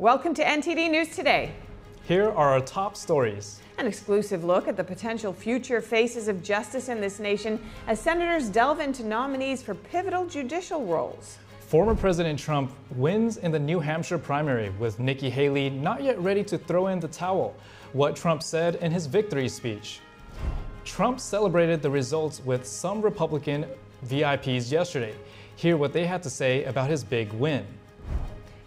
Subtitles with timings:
[0.00, 1.50] Welcome to NTD News Today.
[2.04, 3.60] Here are our top stories.
[3.78, 8.48] An exclusive look at the potential future faces of justice in this nation as senators
[8.48, 11.38] delve into nominees for pivotal judicial roles.
[11.58, 16.44] Former President Trump wins in the New Hampshire primary with Nikki Haley not yet ready
[16.44, 17.56] to throw in the towel.
[17.92, 19.98] What Trump said in his victory speech.
[20.84, 23.66] Trump celebrated the results with some Republican
[24.06, 25.16] VIPs yesterday.
[25.56, 27.66] Hear what they had to say about his big win.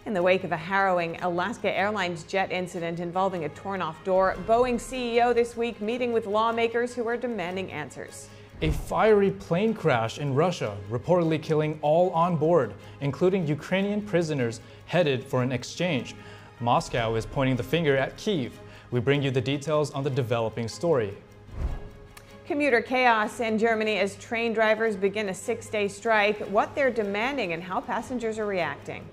[0.04, 4.34] In the wake of a harrowing Alaska Airlines jet incident involving a torn off door,
[4.48, 8.28] Boeing CEO this week meeting with lawmakers who are demanding answers.
[8.62, 15.22] A fiery plane crash in Russia, reportedly killing all on board, including Ukrainian prisoners headed
[15.22, 16.16] for an exchange.
[16.58, 18.58] Moscow is pointing the finger at Kiev.
[18.90, 21.16] We bring you the details on the developing story.
[22.44, 27.52] Commuter chaos in Germany as train drivers begin a six day strike, what they're demanding,
[27.52, 29.04] and how passengers are reacting.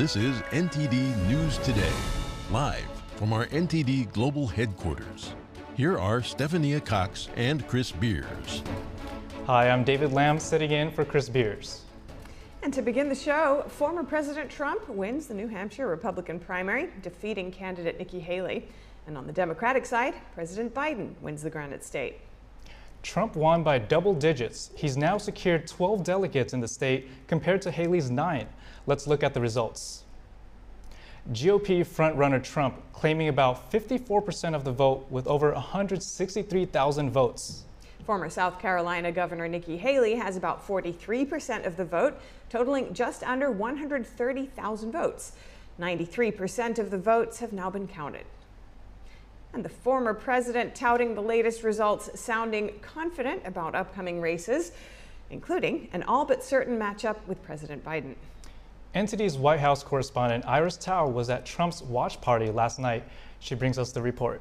[0.00, 1.92] This is NTD News Today,
[2.50, 5.34] live from our NTD Global Headquarters.
[5.76, 8.62] Here are Stephania Cox and Chris Beers.
[9.44, 11.82] Hi, I'm David Lamb sitting in for Chris Beers.
[12.62, 17.52] And to begin the show, former President Trump wins the New Hampshire Republican primary, defeating
[17.52, 18.68] candidate Nikki Haley.
[19.06, 22.20] And on the Democratic side, President Biden wins the Granite State.
[23.02, 24.70] Trump won by double digits.
[24.76, 28.46] He's now secured 12 delegates in the state compared to Haley's nine.
[28.86, 30.04] Let's look at the results.
[31.32, 37.64] GOP frontrunner Trump claiming about 54% of the vote with over 163,000 votes.
[38.04, 43.50] Former South Carolina Governor Nikki Haley has about 43% of the vote, totaling just under
[43.50, 45.32] 130,000 votes.
[45.78, 48.24] 93% of the votes have now been counted.
[49.52, 54.72] And the former president touting the latest results, sounding confident about upcoming races,
[55.30, 58.14] including an all but certain matchup with President Biden.
[58.94, 63.04] NTD's White House correspondent Iris Tao was at Trump's watch party last night.
[63.38, 64.40] She brings us the report.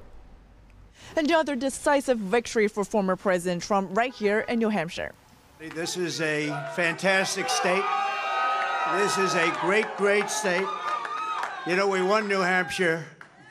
[1.15, 5.13] Another decisive victory for former President Trump right here in New Hampshire.
[5.59, 7.83] This is a fantastic state.
[8.93, 10.65] This is a great, great state.
[11.67, 13.05] You know, we won New Hampshire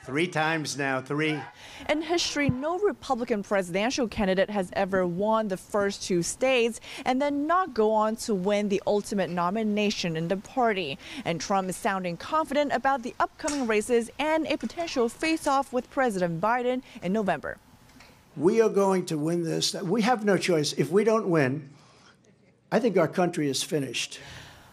[0.08, 1.38] Three times now, three.
[1.86, 7.46] In history, no Republican presidential candidate has ever won the first two states and then
[7.46, 10.98] not go on to win the ultimate nomination in the party.
[11.26, 15.90] And Trump is sounding confident about the upcoming races and a potential face off with
[15.90, 17.58] President Biden in November.
[18.34, 19.74] We are going to win this.
[19.74, 20.72] We have no choice.
[20.72, 21.68] If we don't win,
[22.72, 24.20] I think our country is finished.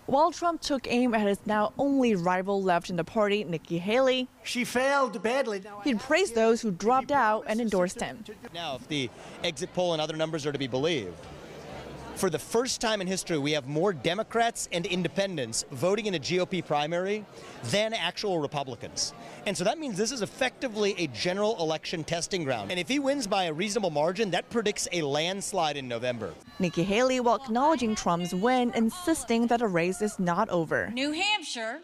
[0.07, 4.27] While Trump took aim at his now only rival left in the party, Nikki Haley,
[4.43, 5.63] she failed badly.
[5.83, 8.23] He praised those who dropped out and endorsed him.
[8.53, 9.09] Now, if the
[9.43, 11.15] exit poll and other numbers are to be believed,
[12.15, 16.19] for the first time in history, we have more Democrats and independents voting in a
[16.19, 17.25] GOP primary
[17.65, 19.13] than actual Republicans.
[19.45, 22.71] And so that means this is effectively a general election testing ground.
[22.71, 26.33] And if he wins by a reasonable margin, that predicts a landslide in November.
[26.59, 30.89] Nikki Haley, while acknowledging Trump's win, insisting that the race is not over.
[30.93, 31.79] New Hampshire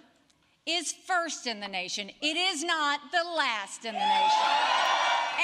[0.66, 2.09] is first in the nation.
[2.22, 4.47] It is not the last in the nation.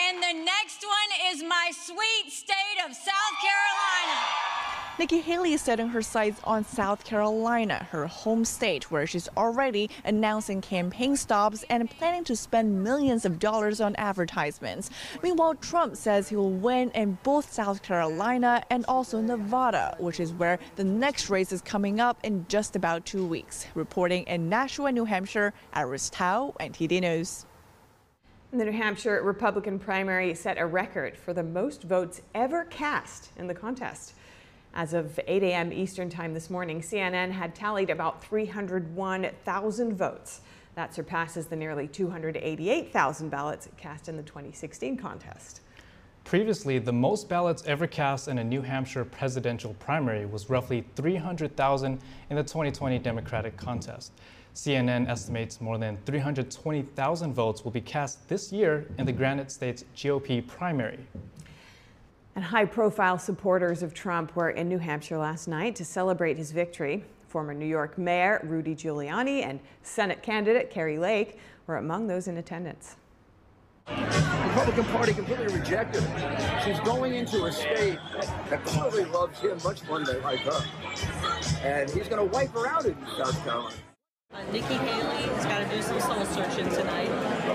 [0.09, 4.56] And the next one is my sweet state of South Carolina.
[5.00, 9.91] Nikki Haley is setting her sights on South Carolina, her home state, where she's already
[10.06, 14.90] announcing campaign stops and planning to spend millions of dollars on advertisements.
[15.22, 20.34] Meanwhile, Trump says he will win in both South Carolina and also Nevada, which is
[20.34, 23.68] where the next race is coming up in just about two weeks.
[23.75, 27.46] Reporting in Nashua, New Hampshire, Iris Tao, NTD News.
[28.52, 33.46] The New Hampshire Republican primary set a record for the most votes ever cast in
[33.46, 34.16] the contest.
[34.78, 35.74] As of 8 a.m.
[35.74, 40.42] Eastern Time this morning, CNN had tallied about 301,000 votes.
[40.76, 45.62] That surpasses the nearly 288,000 ballots cast in the 2016 contest.
[46.26, 52.00] Previously, the most ballots ever cast in a New Hampshire presidential primary was roughly 300,000
[52.30, 54.12] in the 2020 Democratic contest.
[54.53, 59.85] CNN estimates more than 320,000 votes will be cast this year in the Granite State's
[59.96, 61.00] GOP primary.
[62.37, 66.51] And high profile supporters of Trump were in New Hampshire last night to celebrate his
[66.51, 67.03] victory.
[67.29, 72.37] Former New York Mayor Rudy Giuliani and Senate candidate Kari Lake were among those in
[72.37, 72.95] attendance.
[73.87, 73.95] The
[74.49, 76.61] Republican Party completely rejected her.
[76.63, 77.97] She's going into a state
[78.51, 80.63] that clearly loves him much more than they like her.
[81.63, 83.75] And he's going to wipe her out in South Carolina.
[84.31, 87.09] Uh, Nikki Haley has got to do some soul searching tonight.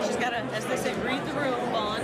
[0.07, 2.01] She's got to, as they say, read the room, Vaughn,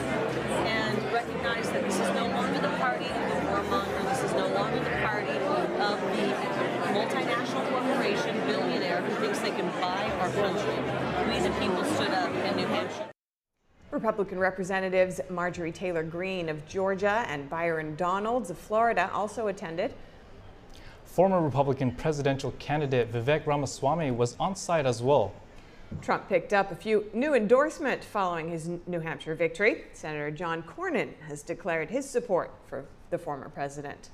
[10.29, 11.33] our country.
[11.33, 13.11] We the people stood up in New Hampshire.
[13.91, 19.95] Republican Representatives Marjorie Taylor Greene of Georgia and Byron Donalds of Florida also attended.
[21.05, 25.33] Former Republican presidential candidate Vivek Ramaswamy was on site as well.
[26.03, 29.85] Trump picked up a few new endorsements following his New Hampshire victory.
[29.95, 34.11] Senator John Cornyn has declared his support for the former president.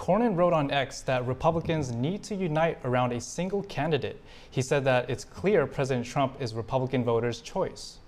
[0.00, 4.18] Cornyn wrote on X that Republicans need to unite around a single candidate.
[4.50, 7.98] He said that it's clear President Trump is Republican voters' choice.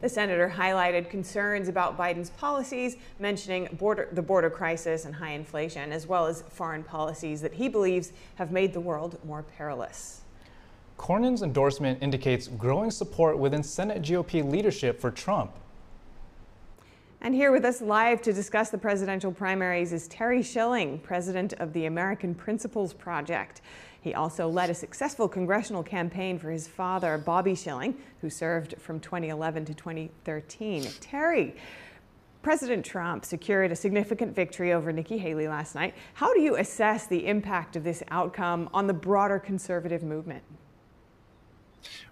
[0.00, 5.92] The senator highlighted concerns about Biden's policies, mentioning border, the border crisis and high inflation,
[5.92, 10.22] as well as foreign policies that he believes have made the world more perilous.
[10.96, 15.52] Cornyn's endorsement indicates growing support within Senate GOP leadership for Trump.
[17.24, 21.72] And here with us live to discuss the presidential primaries is Terry Schilling, president of
[21.72, 23.62] the American Principles Project.
[24.02, 29.00] He also led a successful congressional campaign for his father, Bobby Schilling, who served from
[29.00, 30.86] 2011 to 2013.
[31.00, 31.56] Terry,
[32.42, 35.94] President Trump secured a significant victory over Nikki Haley last night.
[36.12, 40.42] How do you assess the impact of this outcome on the broader conservative movement?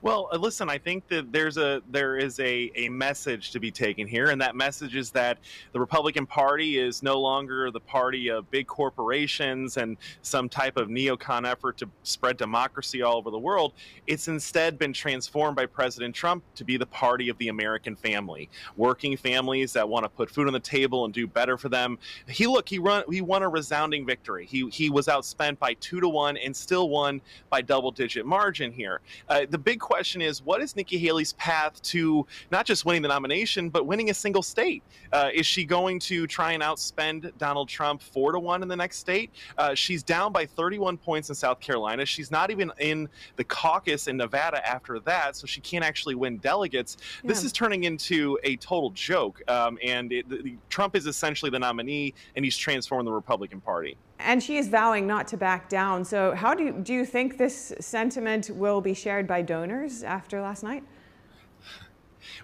[0.02, 3.70] Well, uh, listen, I think that there's a there is a, a message to be
[3.70, 5.38] taken here, and that message is that
[5.72, 10.88] the Republican Party is no longer the party of big corporations and some type of
[10.88, 13.72] neocon effort to spread democracy all over the world.
[14.06, 18.48] It's instead been transformed by President Trump to be the party of the American family,
[18.76, 21.98] working families that want to put food on the table and do better for them.
[22.28, 24.46] He look, he run he won a resounding victory.
[24.46, 27.20] He he was outspent by two to one and still won
[27.50, 29.00] by double digit margin here.
[29.28, 33.08] Uh, the big question is what is Nikki Haley's path to not just winning the
[33.08, 34.82] nomination, but winning a single state?
[35.12, 38.76] Uh, is she going to try and outspend Donald Trump four to one in the
[38.76, 39.30] next state?
[39.58, 42.04] Uh, she's down by 31 points in South Carolina.
[42.04, 46.38] She's not even in the caucus in Nevada after that, so she can't actually win
[46.38, 46.96] delegates.
[47.22, 47.28] Yeah.
[47.28, 51.58] This is turning into a total joke, um, and it, the, Trump is essentially the
[51.58, 53.96] nominee, and he's transformed the Republican Party.
[54.18, 56.04] And she is vowing not to back down.
[56.04, 60.40] So, how do you, do you think this sentiment will be shared by donors after
[60.40, 60.84] last night?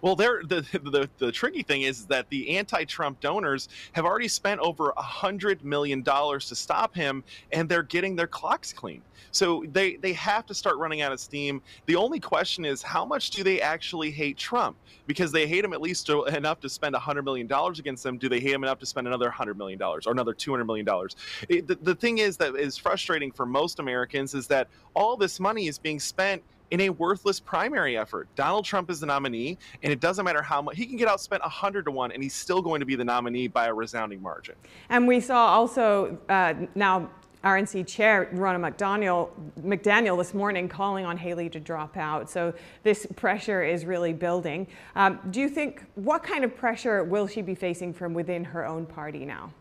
[0.03, 4.93] Well, the, the, the tricky thing is that the anti-Trump donors have already spent over
[4.97, 9.03] a hundred million dollars to stop him, and they're getting their clocks clean.
[9.31, 11.61] So they they have to start running out of steam.
[11.87, 14.77] The only question is how much do they actually hate Trump?
[15.07, 18.19] Because they hate him at least enough to spend hundred million dollars against him.
[18.19, 20.65] Do they hate him enough to spend another hundred million dollars or another two hundred
[20.65, 21.17] million dollars?
[21.49, 25.69] The, the thing is that is frustrating for most Americans is that all this money
[25.69, 28.29] is being spent in a worthless primary effort.
[28.35, 31.41] Donald Trump is the nominee, and it doesn't matter how much he can get outspent
[31.41, 34.55] 100 to 1, and he's still going to be the nominee by a resounding margin.
[34.89, 37.11] And we saw also uh, now
[37.45, 39.31] RNC chair Ronna McDaniel,
[39.61, 42.29] McDaniel this morning calling on Haley to drop out.
[42.29, 44.67] So this pressure is really building.
[44.97, 48.67] Um, do you think, what kind of pressure will she be facing from within her
[48.67, 49.53] own party now?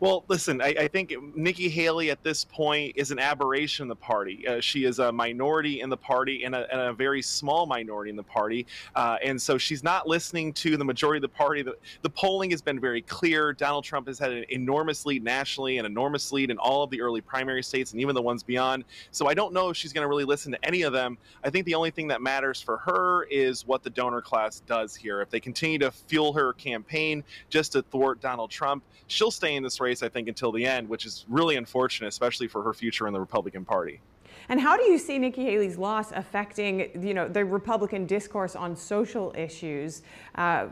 [0.00, 3.96] Well, listen, I, I, think Nikki Haley at this point is an aberration in the
[3.96, 4.46] party.
[4.46, 8.10] Uh, she is a minority in the party and a, and a very small minority
[8.10, 8.66] in the party.
[8.94, 11.62] Uh, and so she's not listening to the majority of the party.
[11.62, 13.52] The, the polling has been very clear.
[13.52, 17.00] Donald Trump has had an enormous lead nationally, an enormous lead in all of the
[17.00, 18.84] early primary states and even the ones beyond.
[19.10, 21.18] So I don't know if she's going to really listen to any of them.
[21.44, 24.94] I think the only thing that matters for her is what the donor class does
[24.94, 25.20] here.
[25.20, 29.62] If they continue to fuel her campaign just to thwart Donald Trump, she'll stay in
[29.62, 32.72] this race race, I think, until the end, which is really unfortunate, especially for her
[32.72, 34.00] future in the Republican Party.
[34.48, 38.74] And how do you see Nikki Haley's loss affecting, you know, the Republican discourse on
[38.74, 40.02] social issues?
[40.34, 40.66] Uh,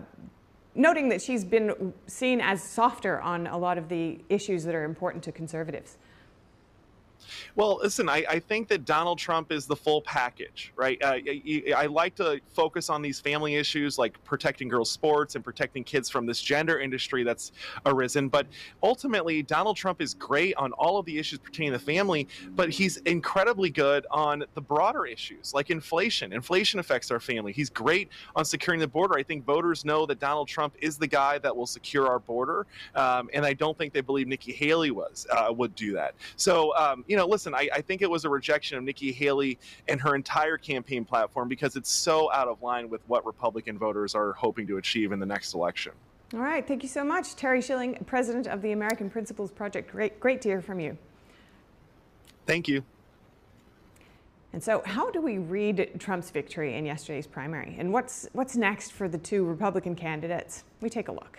[0.75, 4.85] noting that she's been seen as softer on a lot of the issues that are
[4.85, 5.99] important to conservatives.
[7.57, 11.03] Well, listen, I, I, think that Donald Trump is the full package, right?
[11.03, 15.45] Uh, I, I, like to focus on these family issues like protecting girls' sports and
[15.45, 17.53] protecting kids from this gender industry that's
[17.87, 18.29] arisen.
[18.29, 18.47] But
[18.83, 22.71] ultimately, Donald Trump is great on all of the issues pertaining to the family, but
[22.71, 26.33] he's incredibly good on the broader issues like inflation.
[26.33, 27.53] Inflation affects our family.
[27.53, 29.19] He's great on securing the border.
[29.19, 32.67] I think voters know that Donald Trump is the guy that will secure our border,
[32.95, 36.15] um, and I don't think they believe Nikki Haley was uh, would do that.
[36.37, 39.59] So, um, you know, listen, I, I, think it was a rejection of Nikki Haley
[39.89, 44.15] and her entire campaign platform because it's so out of line with what Republican voters
[44.15, 45.93] are hoping to achieve in the next election.
[46.33, 46.67] All right.
[46.67, 47.35] Thank you so much.
[47.35, 49.91] Terry Schilling, president of the American Principles Project.
[49.91, 50.97] Great, great to hear from you.
[52.47, 52.85] Thank you.
[54.53, 57.77] And so, how do we read Trump's victory in yesterday's primary?
[57.79, 60.65] And what's, what's next for the two Republican candidates?
[60.81, 61.39] We take a look.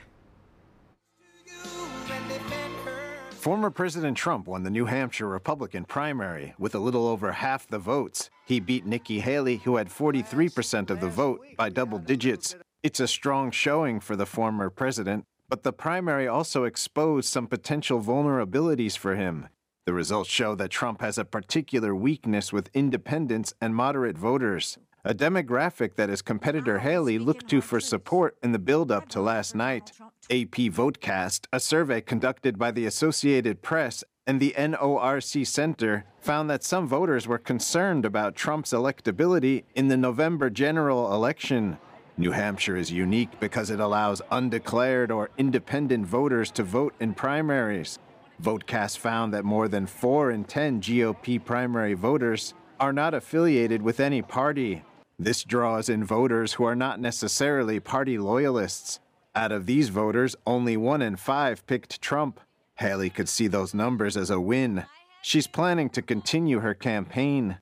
[3.41, 7.79] Former President Trump won the New Hampshire Republican primary with a little over half the
[7.79, 8.29] votes.
[8.45, 12.55] He beat Nikki Haley, who had 43% of the vote, by double digits.
[12.83, 17.99] It's a strong showing for the former president, but the primary also exposed some potential
[17.99, 19.47] vulnerabilities for him.
[19.87, 25.13] The results show that Trump has a particular weakness with independents and moderate voters, a
[25.13, 29.91] demographic that his competitor Haley looked to for support in the build-up to last night.
[30.29, 36.63] AP Votecast, a survey conducted by the Associated Press and the NORC Center, found that
[36.63, 41.77] some voters were concerned about Trump's electability in the November general election.
[42.17, 47.97] New Hampshire is unique because it allows undeclared or independent voters to vote in primaries.
[48.41, 53.99] Votecast found that more than 4 in 10 GOP primary voters are not affiliated with
[53.99, 54.83] any party.
[55.21, 58.99] This draws in voters who are not necessarily party loyalists.
[59.35, 62.39] Out of these voters, only 1 in 5 picked Trump.
[62.77, 64.83] Haley could see those numbers as a win.
[65.21, 67.59] She's planning to continue her campaign.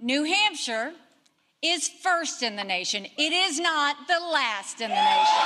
[0.00, 0.94] New Hampshire
[1.60, 3.04] is first in the nation.
[3.18, 5.44] It is not the last in the nation.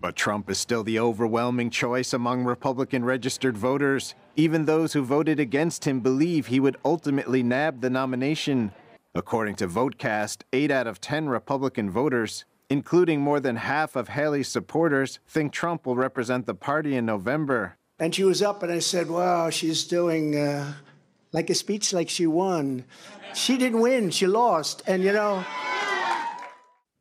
[0.00, 4.14] But Trump is still the overwhelming choice among Republican registered voters.
[4.36, 8.70] Even those who voted against him believe he would ultimately nab the nomination.
[9.14, 14.48] According to Votecast, 8 out of 10 Republican voters, including more than half of Haley's
[14.48, 17.76] supporters, think Trump will represent the party in November.
[17.98, 20.72] And she was up, and I said, Wow, she's doing uh,
[21.30, 22.84] like a speech like she won.
[23.34, 24.82] She didn't win, she lost.
[24.86, 25.44] And you know,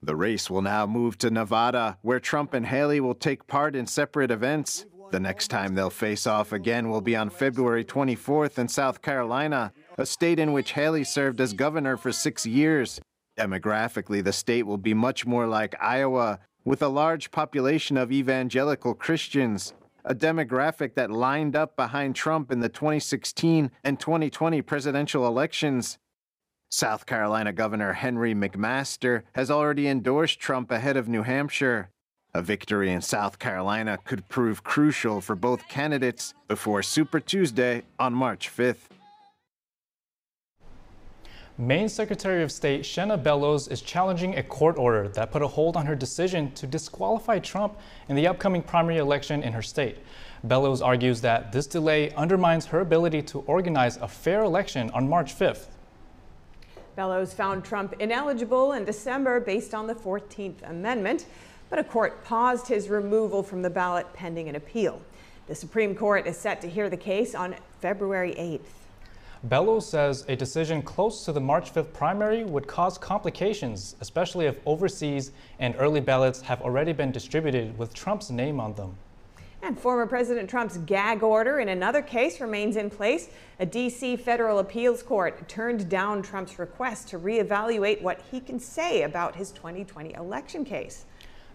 [0.02, 3.88] the race will now move to Nevada, where Trump and Haley will take part in
[3.88, 4.86] separate events.
[5.12, 9.74] The next time they'll face off again will be on February 24th in South Carolina,
[10.02, 13.00] a state in which Haley served as governor for six years.
[13.38, 18.96] Demographically, the state will be much more like Iowa, with a large population of evangelical
[18.96, 26.00] Christians, a demographic that lined up behind Trump in the 2016 and 2020 presidential elections.
[26.70, 31.90] South Carolina Governor Henry McMaster has already endorsed Trump ahead of New Hampshire.
[32.34, 38.14] A victory in South Carolina could prove crucial for both candidates before Super Tuesday on
[38.14, 39.01] March 5th.
[41.58, 45.76] Maine Secretary of State Shenna Bellows is challenging a court order that put a hold
[45.76, 47.78] on her decision to disqualify Trump
[48.08, 49.98] in the upcoming primary election in her state.
[50.46, 55.38] Bellows argues that this delay undermines her ability to organize a fair election on March
[55.38, 55.68] 5th.
[56.96, 61.26] Bellows found Trump ineligible in December based on the 14th Amendment,
[61.70, 65.02] but a court paused his removal from the ballot pending an appeal.
[65.48, 68.81] The Supreme Court is set to hear the case on February 8th.
[69.46, 74.60] Bellows says a decision close to the March 5th primary would cause complications, especially if
[74.68, 78.96] overseas and early ballots have already been distributed with Trump's name on them.
[79.64, 83.30] And former President Trump's gag order in another case remains in place.
[83.60, 84.16] A D.C.
[84.18, 89.52] federal appeals court turned down Trump's request to reevaluate what he can say about his
[89.52, 91.06] 2020 election case.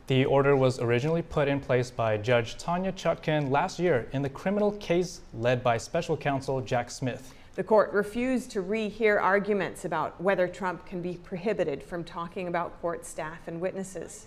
[0.08, 4.28] The order was originally put in place by Judge Tanya Chutkan last year in the
[4.28, 7.32] criminal case led by special counsel Jack Smith.
[7.56, 12.78] The court refused to rehear arguments about whether Trump can be prohibited from talking about
[12.82, 14.26] court staff and witnesses.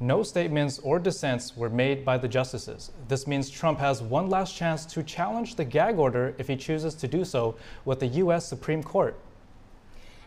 [0.00, 2.92] No statements or dissents were made by the justices.
[3.08, 6.94] This means Trump has one last chance to challenge the gag order if he chooses
[6.96, 7.56] to do so
[7.86, 8.46] with the U.S.
[8.46, 9.18] Supreme Court.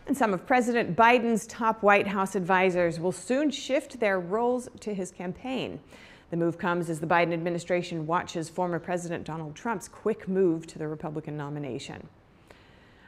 [0.08, 4.92] And some of President Biden's top White House advisors will soon shift their roles to
[4.92, 5.78] his campaign.
[6.30, 10.78] The move comes as the Biden administration watches former President Donald Trump's quick move to
[10.80, 12.08] the Republican nomination.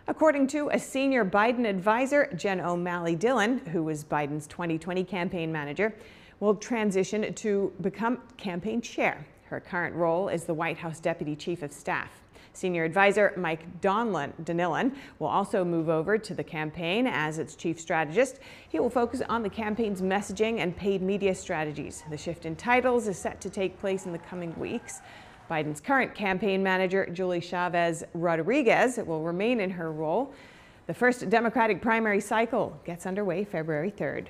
[0.06, 5.94] According to a senior Biden advisor, Jen O'Malley Dillon, who was Biden's 2020 campaign manager,
[6.40, 9.26] will transition to become campaign chair.
[9.44, 12.10] Her current role is the White House Deputy Chief of Staff.
[12.52, 17.80] Senior advisor Mike Donlin, Donilon will also move over to the campaign as its chief
[17.80, 18.40] strategist.
[18.68, 22.04] He will focus on the campaign's messaging and paid media strategies.
[22.10, 25.00] The shift in titles is set to take place in the coming weeks.
[25.50, 30.32] Biden's current campaign manager, Julie Chavez Rodriguez, will remain in her role.
[30.86, 34.28] The first Democratic primary cycle gets underway February 3rd.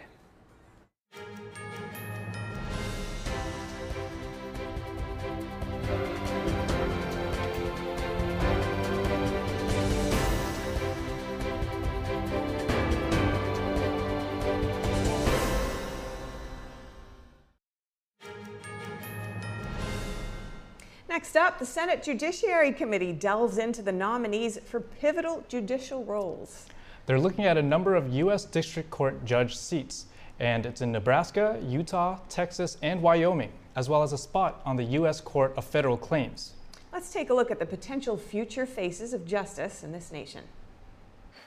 [21.14, 26.66] Next up, the Senate Judiciary Committee delves into the nominees for pivotal judicial roles.
[27.06, 28.44] They're looking at a number of U.S.
[28.44, 30.06] District Court judge seats,
[30.40, 34.82] and it's in Nebraska, Utah, Texas, and Wyoming, as well as a spot on the
[34.82, 35.20] U.S.
[35.20, 36.54] Court of Federal Claims.
[36.92, 40.42] Let's let's take a look at the potential future faces of justice in this nation.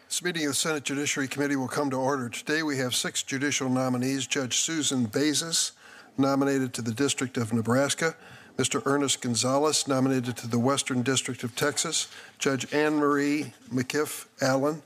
[0.08, 2.30] This meeting of the Senate Judiciary Committee will come to order.
[2.30, 5.74] Today we have six judicial nominees Judge Susan Bazis,
[6.18, 8.16] nominated to the District of Nebraska,
[8.58, 8.82] Mr.
[8.86, 12.08] Ernest Gonzalez, nominated to the Western District of Texas,
[12.40, 14.82] Judge Anne Marie McIff Allen,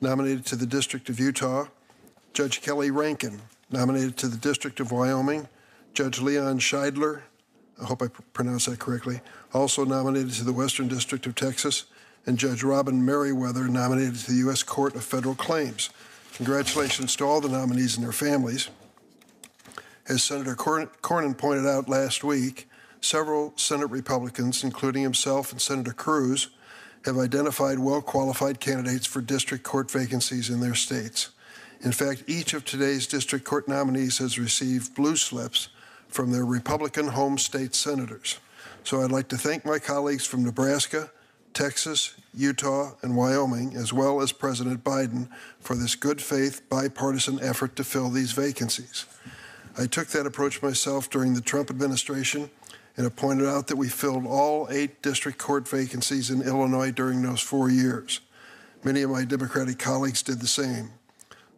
[0.00, 1.66] nominated to the District of Utah,
[2.32, 3.40] Judge Kelly Rankin,
[3.70, 5.48] nominated to the District of Wyoming,
[5.92, 7.22] Judge Leon Schydlower,
[7.82, 9.20] I hope I pronounced that correctly,
[9.52, 11.86] also nominated to the Western District of Texas,
[12.26, 14.62] and Judge Robin Meriweather, nominated to the U.S.
[14.62, 15.90] Court of Federal Claims.
[16.34, 18.68] Congratulations to all the nominees and their families.
[20.08, 22.65] As Senator Cornyn pointed out last week,
[23.00, 26.48] several Senate Republicans, including himself and Senator Cruz,
[27.04, 31.30] have identified well qualified candidates for district court vacancies in their states.
[31.80, 35.68] In fact, each of today's district court nominees has received blue slips
[36.08, 38.38] from their Republican home state senators.
[38.82, 41.10] So I'd like to thank my colleagues from Nebraska,
[41.52, 45.28] Texas, Utah, and Wyoming, as well as President Biden,
[45.60, 49.06] for this good faith bipartisan effort to fill these vacancies.
[49.78, 52.50] I took that approach myself during the Trump administration
[52.96, 57.22] and have pointed out that we filled all eight district court vacancies in Illinois during
[57.22, 58.20] those four years.
[58.84, 60.90] Many of my Democratic colleagues did the same.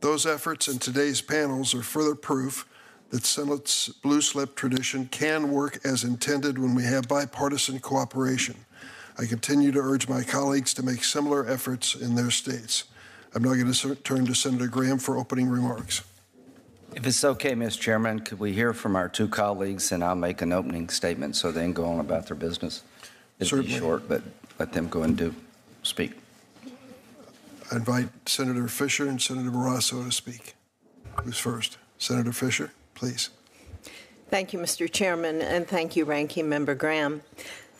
[0.00, 2.66] Those efforts and today's panels are further proof
[3.10, 8.56] that Senate's blue slip tradition can work as intended when we have bipartisan cooperation.
[9.18, 12.84] I continue to urge my colleagues to make similar efforts in their states.
[13.34, 16.02] I'm now going to turn to Senator Graham for opening remarks.
[16.98, 17.78] If it's okay, Mr.
[17.78, 21.52] Chairman, could we hear from our two colleagues and I'll make an opening statement so
[21.52, 22.82] they can go on about their business?
[23.38, 23.72] It'll Certainly.
[23.72, 24.20] be short, but
[24.58, 25.32] let them go and do
[25.84, 26.14] speak.
[27.70, 30.56] I invite Senator Fisher and Senator Barrasso to speak.
[31.22, 31.78] Who's first?
[31.98, 33.30] Senator Fisher, please.
[34.28, 34.90] Thank you, Mr.
[34.90, 37.22] Chairman, and thank you, Ranking Member Graham.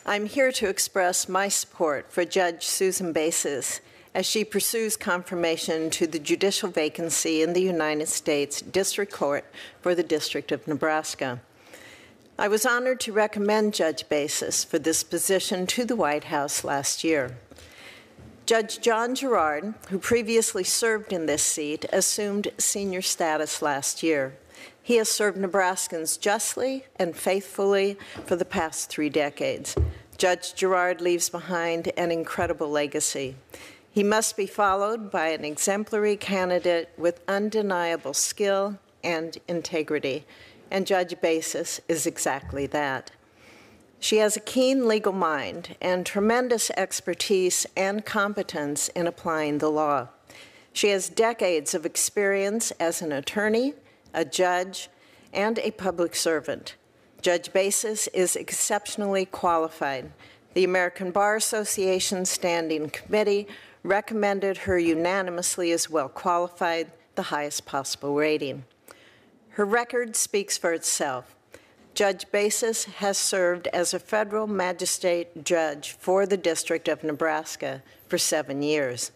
[0.06, 3.80] I'm here to express my support for Judge Susan Bazis
[4.18, 9.44] as she pursues confirmation to the judicial vacancy in the United States District Court
[9.80, 11.40] for the District of Nebraska.
[12.36, 17.04] I was honored to recommend Judge Bazis for this position to the White House last
[17.04, 17.38] year.
[18.44, 24.36] Judge John Gerrard, who previously served in this seat, assumed senior status last year.
[24.82, 29.76] He has served Nebraskans justly and faithfully for the past three decades.
[30.16, 33.36] Judge Gerrard leaves behind an incredible legacy.
[33.90, 40.24] He must be followed by an exemplary candidate with undeniable skill and integrity,
[40.70, 43.10] and Judge Bazis is exactly that.
[44.00, 50.08] She has a keen legal mind and tremendous expertise and competence in applying the law.
[50.72, 53.74] She has decades of experience as an attorney,
[54.14, 54.88] a judge,
[55.32, 56.76] and a public servant.
[57.20, 60.12] Judge Bazis is exceptionally qualified.
[60.54, 63.48] The American Bar Association Standing Committee
[63.82, 68.64] recommended her unanimously as well qualified, the highest possible rating.
[69.50, 71.34] Her record speaks for itself.
[71.94, 78.18] Judge Bazis has served as a federal magistrate judge for the District of Nebraska for
[78.18, 79.10] seven years.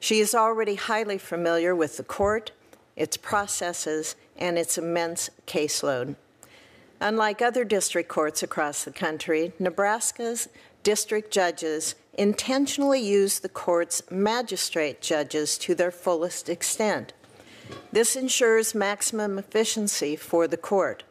[0.00, 2.50] She is already highly familiar with the court,
[2.96, 6.16] its processes, and its immense caseload.
[7.00, 10.48] Unlike other district courts across the country, Nebraska's
[10.82, 17.12] district judges intentionally use the court's magistrate judges to their fullest extent.
[17.92, 21.02] This ensures maximum efficiency for the court.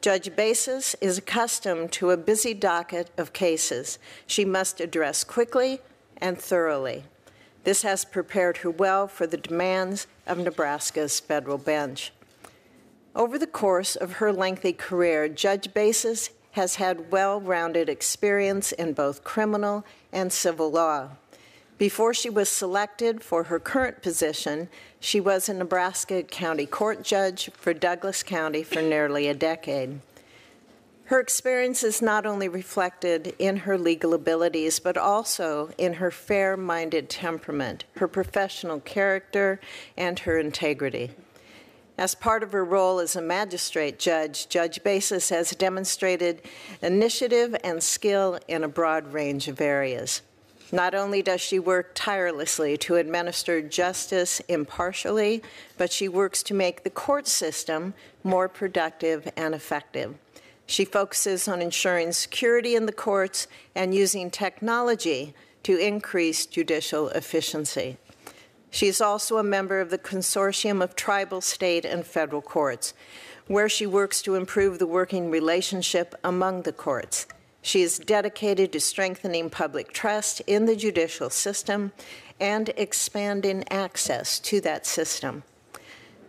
[0.00, 5.80] Judge Bazis is accustomed to a busy docket of cases she must address quickly
[6.18, 7.04] and thoroughly.
[7.64, 12.12] This has prepared her well for the demands of Nebraska's federal bench.
[13.16, 18.92] Over the course of her lengthy career, Judge Bazis has had well rounded experience in
[18.92, 21.10] both criminal and civil law.
[21.78, 27.50] Before she was selected for her current position, she was a Nebraska County Court judge
[27.54, 30.00] for Douglas County for nearly a decade.
[31.04, 36.54] Her experience is not only reflected in her legal abilities, but also in her fair
[36.54, 39.58] minded temperament, her professional character,
[39.96, 41.12] and her integrity.
[41.98, 46.42] As part of her role as a magistrate judge, Judge Bazis has demonstrated
[46.80, 50.22] initiative and skill in a broad range of areas.
[50.70, 55.42] Not only does she work tirelessly to administer justice impartially,
[55.76, 60.14] but she works to make the court system more productive and effective.
[60.66, 65.34] She focuses on ensuring security in the courts and using technology
[65.64, 67.96] to increase judicial efficiency.
[68.70, 72.94] She is also a member of the Consortium of Tribal, State, and Federal Courts,
[73.46, 77.26] where she works to improve the working relationship among the courts.
[77.62, 81.92] She is dedicated to strengthening public trust in the judicial system
[82.38, 85.42] and expanding access to that system.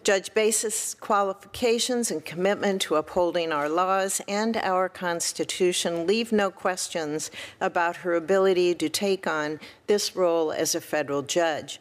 [0.04, 7.30] Judge Bazis' qualifications and commitment to upholding our laws and our Constitution leave no questions
[7.60, 11.80] about her ability to take on this role as a federal judge.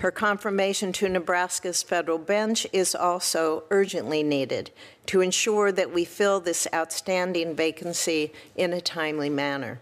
[0.00, 4.70] Her confirmation to Nebraska's federal bench is also urgently needed
[5.06, 9.80] to ensure that we fill this outstanding vacancy in a timely manner.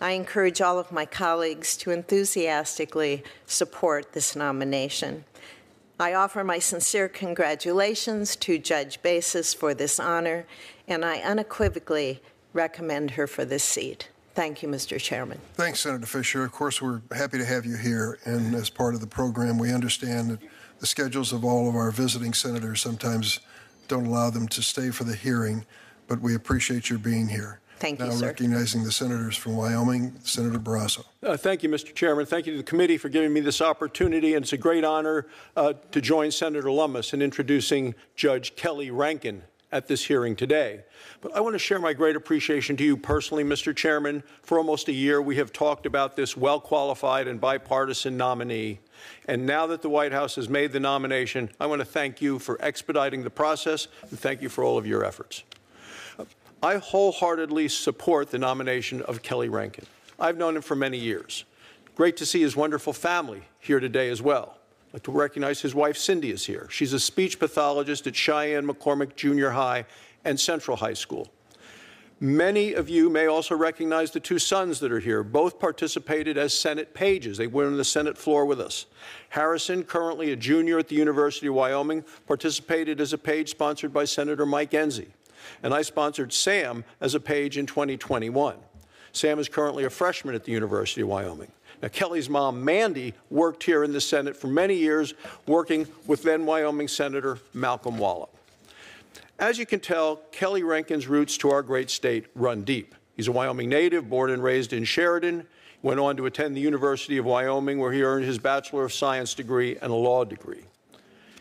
[0.00, 5.24] I encourage all of my colleagues to enthusiastically support this nomination.
[6.00, 10.46] I offer my sincere congratulations to Judge Bazis for this honor,
[10.88, 14.08] and I unequivocally recommend her for this seat.
[14.34, 14.98] Thank you, Mr.
[14.98, 15.38] Chairman.
[15.54, 16.44] Thanks, Senator Fisher.
[16.44, 18.18] Of course, we're happy to have you here.
[18.24, 20.40] And as part of the program, we understand that
[20.78, 23.40] the schedules of all of our visiting senators sometimes
[23.88, 25.66] don't allow them to stay for the hearing,
[26.08, 27.60] but we appreciate your being here.
[27.78, 28.26] Thank now you, sir.
[28.26, 31.04] recognizing the senators from Wyoming, Senator Barrasso.
[31.22, 31.92] Uh, thank you, Mr.
[31.94, 32.24] Chairman.
[32.24, 34.34] Thank you to the committee for giving me this opportunity.
[34.34, 39.42] And it's a great honor uh, to join Senator Lummis in introducing Judge Kelly Rankin
[39.72, 40.82] at this hearing today.
[41.20, 43.74] But I want to share my great appreciation to you personally, Mr.
[43.74, 44.22] Chairman.
[44.42, 48.80] For almost a year, we have talked about this well qualified and bipartisan nominee.
[49.26, 52.38] And now that the White House has made the nomination, I want to thank you
[52.38, 55.42] for expediting the process and thank you for all of your efforts.
[56.62, 59.86] I wholeheartedly support the nomination of Kelly Rankin.
[60.20, 61.44] I've known him for many years.
[61.96, 64.58] Great to see his wonderful family here today as well.
[64.92, 66.66] Like to recognize his wife Cindy is here.
[66.70, 69.86] She's a speech pathologist at Cheyenne McCormick Junior High
[70.24, 71.28] and Central High School.
[72.20, 75.24] Many of you may also recognize the two sons that are here.
[75.24, 77.36] Both participated as Senate pages.
[77.36, 78.86] They were on the Senate floor with us.
[79.30, 84.04] Harrison, currently a junior at the University of Wyoming, participated as a page sponsored by
[84.04, 85.08] Senator Mike Enzi.
[85.64, 88.54] And I sponsored Sam as a page in 2021.
[89.10, 91.50] Sam is currently a freshman at the University of Wyoming.
[91.82, 95.14] Now, Kelly's mom, Mandy, worked here in the Senate for many years,
[95.46, 98.30] working with then Wyoming Senator Malcolm Wallop.
[99.40, 102.94] As you can tell, Kelly Rankin's roots to our great state run deep.
[103.16, 105.44] He's a Wyoming native, born and raised in Sheridan,
[105.82, 109.34] went on to attend the University of Wyoming, where he earned his Bachelor of Science
[109.34, 110.62] degree and a law degree.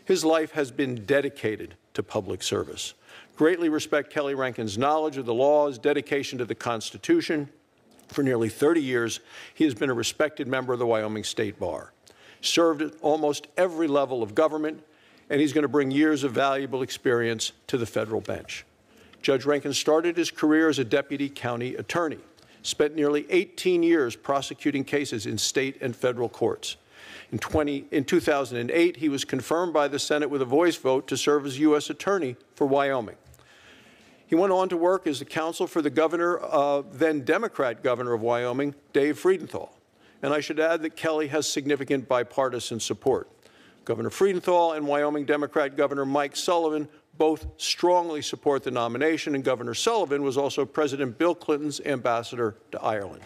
[0.05, 2.95] His life has been dedicated to public service.
[3.35, 7.49] Greatly respect Kelly Rankin's knowledge of the laws, dedication to the Constitution.
[8.11, 9.21] For nearly 30 years,
[9.53, 11.93] he has been a respected member of the Wyoming State Bar.
[12.41, 14.83] Served at almost every level of government,
[15.29, 18.65] and he's going to bring years of valuable experience to the federal bench.
[19.21, 22.17] Judge Rankin started his career as a deputy county attorney,
[22.63, 26.75] spent nearly 18 years prosecuting cases in state and federal courts.
[27.31, 31.15] In, 20, in 2008, he was confirmed by the Senate with a voice vote to
[31.15, 31.89] serve as U.S.
[31.89, 33.15] Attorney for Wyoming.
[34.31, 38.13] He went on to work as the counsel for the governor, uh, then Democrat governor
[38.13, 39.71] of Wyoming, Dave Freudenthal.
[40.23, 43.29] And I should add that Kelly has significant bipartisan support.
[43.83, 49.73] Governor Freudenthal and Wyoming Democrat Governor Mike Sullivan both strongly support the nomination, and Governor
[49.73, 53.23] Sullivan was also President Bill Clinton's ambassador to Ireland.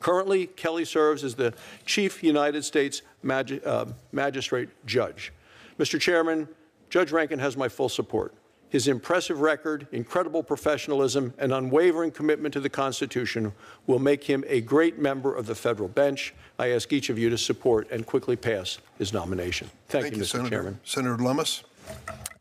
[0.00, 1.54] Currently, Kelly serves as the
[1.86, 5.32] Chief United States Magi uh, Magistrate Judge.
[5.78, 5.98] Mr.
[5.98, 6.48] Chairman,
[6.90, 8.34] Judge Rankin has my full support.
[8.76, 13.54] His impressive record, incredible professionalism, and unwavering commitment to the Constitution
[13.86, 16.34] will make him a great member of the federal bench.
[16.58, 19.70] I ask each of you to support and quickly pass his nomination.
[19.88, 20.28] Thank, Thank you, you, Mr.
[20.28, 20.50] Senator.
[20.50, 20.80] Chairman.
[20.84, 21.62] Senator Lummis.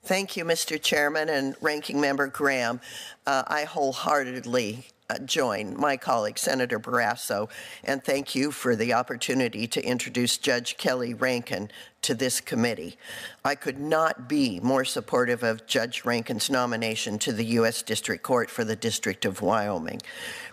[0.04, 0.78] Thank you, Mr.
[0.82, 2.82] Chairman and Ranking Member Graham.
[3.26, 7.50] Uh, I wholeheartedly uh, join my colleague, Senator Barrasso,
[7.84, 11.70] and thank you for the opportunity to introduce Judge Kelly Rankin
[12.06, 12.98] to this committee.
[13.44, 17.82] I could not be more supportive of Judge Rankin's nomination to the U.S.
[17.82, 20.02] District Court for the District of Wyoming.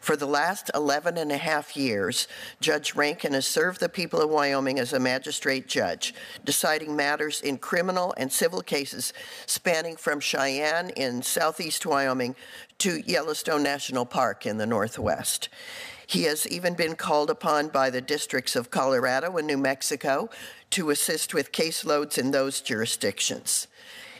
[0.00, 2.26] For the last 11 and a half years,
[2.60, 7.58] Judge Rankin has served the people of Wyoming as a magistrate judge, deciding matters in
[7.58, 9.12] criminal and civil cases
[9.44, 12.34] spanning from Cheyenne in southeast Wyoming
[12.82, 15.48] to Yellowstone National Park in the Northwest.
[16.04, 20.28] He has even been called upon by the districts of Colorado and New Mexico
[20.70, 23.68] to assist with caseloads in those jurisdictions.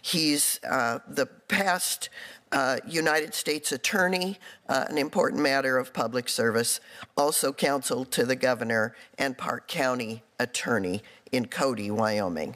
[0.01, 2.09] He's uh, the past
[2.53, 6.79] uh, United States Attorney, uh, an important matter of public service,
[7.17, 12.55] also counsel to the governor and Park County Attorney in Cody, Wyoming.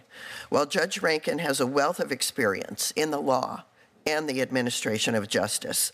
[0.51, 3.65] While Judge Rankin has a wealth of experience in the law,
[4.07, 5.93] and the administration of justice.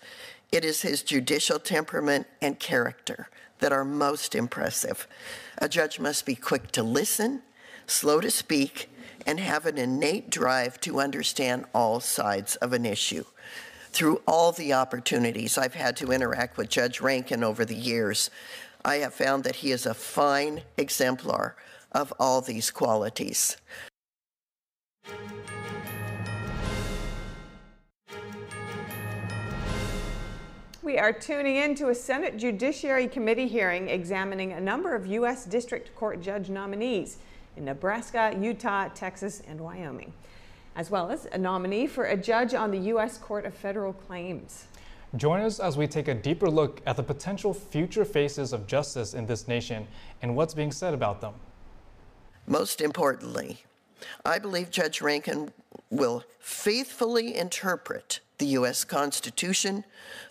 [0.53, 3.29] It is his judicial temperament and character
[3.61, 5.09] that are most impressive.
[5.59, 7.42] A judge must be quick to listen,
[7.87, 8.90] slow to speak,
[9.27, 13.25] and have an innate drive to understand all sides of an issue.
[13.92, 18.31] Through all the opportunities I've had to interact with Judge Rankin over the years,
[18.85, 21.57] I have found that he is a fine exemplar
[21.92, 23.57] of all these qualities.
[30.85, 35.45] We are tuning in to a Senate Judiciary Committee hearing examining a number of U.S.
[35.45, 37.18] District Court judge nominees
[37.57, 40.12] in Nebraska, Utah, Texas, and Wyoming,
[40.75, 43.16] as well as a nominee for a judge on the U.S.
[43.16, 44.66] Court of Federal Claims.
[45.14, 49.14] Join us as we take a deeper look at the potential future faces of justice
[49.14, 49.87] in this nation
[50.21, 51.35] and what's being said about them.
[52.49, 53.62] Most importantly,
[54.25, 55.53] I believe Judge Rankin
[55.90, 58.83] will faithfully interpret the U.S.
[58.83, 59.85] Constitution,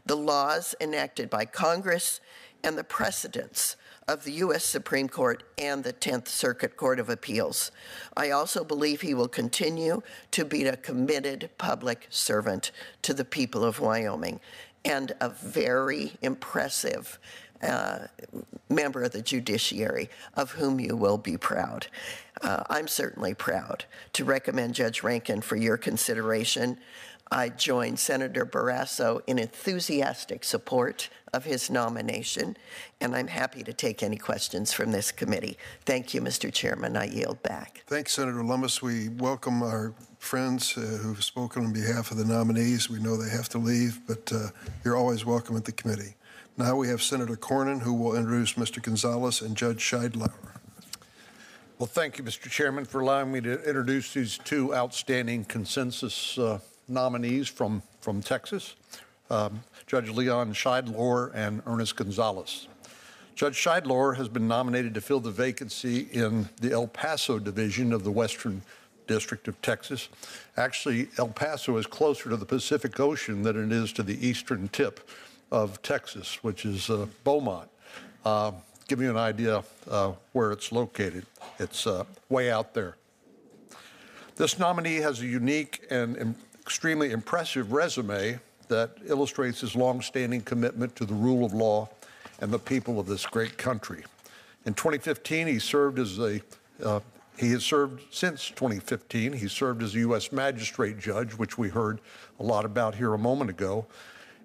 [0.05, 2.19] the laws enacted by Congress,
[2.61, 4.65] and the precedents of the U.S.
[4.65, 7.71] Supreme Court and the 10th Circuit Court of Appeals.
[8.17, 12.71] I also believe he will continue to be a committed public servant
[13.03, 14.41] to the people of Wyoming
[14.83, 17.17] and a very impressive
[17.63, 18.07] uh,
[18.69, 21.87] member of the judiciary of whom you will be proud.
[22.41, 26.79] Uh, I'm certainly proud to recommend Judge Rankin for your consideration.
[27.33, 32.57] I join Senator Barrasso in enthusiastic support of his nomination,
[32.99, 35.57] and I'm happy to take any questions from this committee.
[35.85, 36.51] Thank you, Mr.
[36.51, 36.97] Chairman.
[36.97, 37.83] I yield back.
[37.87, 38.81] Thanks, Senator Lummis.
[38.81, 42.89] We welcome our friends uh, who've spoken on behalf of the nominees.
[42.89, 44.49] We know they have to leave, but uh,
[44.83, 46.15] you're always welcome at the committee.
[46.57, 48.83] Now we have Senator Cornyn, who will introduce Mr.
[48.83, 50.33] Gonzalez and Judge Schydlower.
[51.79, 52.49] Well, thank you, Mr.
[52.49, 56.59] Chairman, for allowing me to introduce these two outstanding consensus uh,
[56.91, 58.75] nominees from, from Texas,
[59.29, 62.67] um, Judge Leon Schydlower and Ernest Gonzalez.
[63.35, 68.03] Judge Schydlower has been nominated to fill the vacancy in the El Paso division of
[68.03, 68.61] the Western
[69.07, 70.09] District of Texas.
[70.57, 74.67] Actually, El Paso is closer to the Pacific Ocean than it is to the eastern
[74.67, 75.09] tip
[75.51, 77.69] of Texas, which is uh, Beaumont.
[78.23, 78.51] Uh,
[78.87, 81.25] give you an idea uh, where it's located.
[81.59, 82.97] It's uh, way out there.
[84.35, 86.35] This nominee has a unique and
[86.71, 91.89] extremely impressive resume that illustrates his longstanding commitment to the rule of law
[92.39, 94.05] and the people of this great country.
[94.65, 96.41] In 2015, he served as a
[96.81, 97.01] uh,
[97.37, 99.33] he has served since 2015.
[99.33, 100.31] He served as a U.S.
[100.31, 101.99] magistrate judge, which we heard
[102.39, 103.85] a lot about here a moment ago.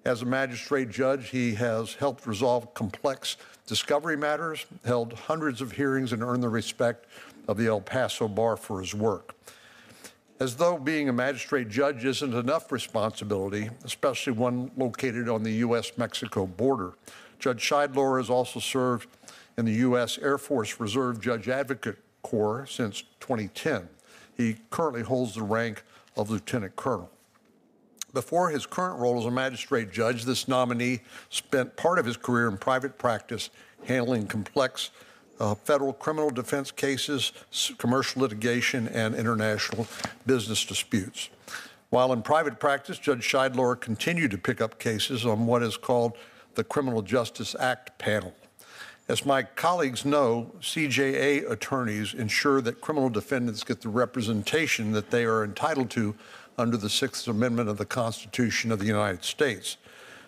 [0.03, 6.11] As a magistrate judge, he has helped resolve complex discovery matters, held hundreds of hearings,
[6.11, 7.05] and earned the respect
[7.47, 9.33] of the El Paso bar for his work
[10.39, 15.97] as though being a magistrate judge isn't enough responsibility, especially one located on the U.S.
[15.97, 16.93] Mexico border.
[17.39, 19.07] Judge Schydlower has also served
[19.57, 20.17] in the U.S.
[20.19, 23.89] Air Force Reserve Judge Advocate Corps since 2010.
[24.35, 25.83] He currently holds the rank
[26.15, 27.09] of Lieutenant Colonel.
[28.13, 32.47] Before his current role as a magistrate judge, this nominee spent part of his career
[32.47, 33.49] in private practice
[33.85, 34.91] handling complex
[35.39, 37.31] uh, federal criminal defense cases,
[37.77, 39.87] commercial litigation, and international
[40.25, 41.29] business disputes.
[41.89, 46.17] While in private practice, Judge Schydlower continued to pick up cases on what is called
[46.55, 48.33] the Criminal Justice Act panel.
[49.07, 55.23] As my colleagues know, CJA attorneys ensure that criminal defendants get the representation that they
[55.23, 56.13] are entitled to
[56.57, 59.77] under the Sixth Amendment of the Constitution of the United States.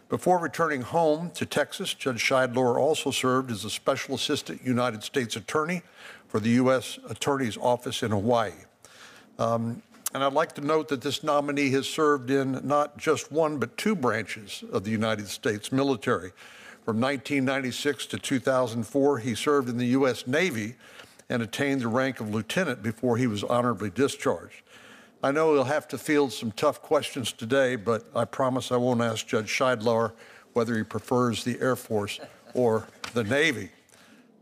[0.10, 5.36] Before returning home to Texas, Judge Schydlower also served as a Special Assistant United States
[5.36, 5.84] Attorney
[6.28, 6.98] for the U.S.
[7.08, 8.54] Attorney's Office in Hawaii.
[9.38, 13.60] Um, and I'd like to note that this nominee has served in not just one,
[13.60, 16.32] but two branches of the United States military.
[16.84, 20.26] From 1996 to 2004, he served in the U.S.
[20.26, 20.74] Navy
[21.30, 24.64] and attained the rank of lieutenant before he was honorably discharged.
[25.22, 29.02] I know we'll have to field some tough questions today, but I promise I won't
[29.02, 30.14] ask Judge Schydlower
[30.54, 32.22] whether he prefers the Air Force
[32.54, 33.70] or the Navy.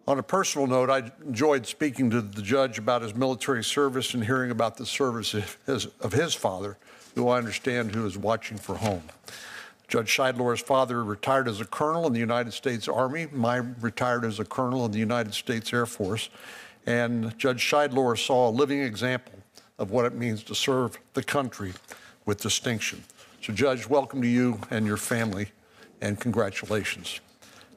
[0.08, 4.24] On a personal note, I enjoyed speaking to the judge about his military service and
[4.24, 6.78] hearing about the service of his, of his father,
[7.16, 9.04] who I understand who is watching for home.
[9.88, 13.28] Judge Schydlower's father retired as a colonel in the United States Army.
[13.32, 16.30] Mine retired as a colonel in the United States Air Force.
[16.86, 19.34] And Judge Schydlower saw a living example
[19.80, 21.74] of what it means to serve the country
[22.26, 23.04] with distinction.
[23.42, 25.50] So, Judge, welcome to you and your family,
[26.02, 27.20] and congratulations.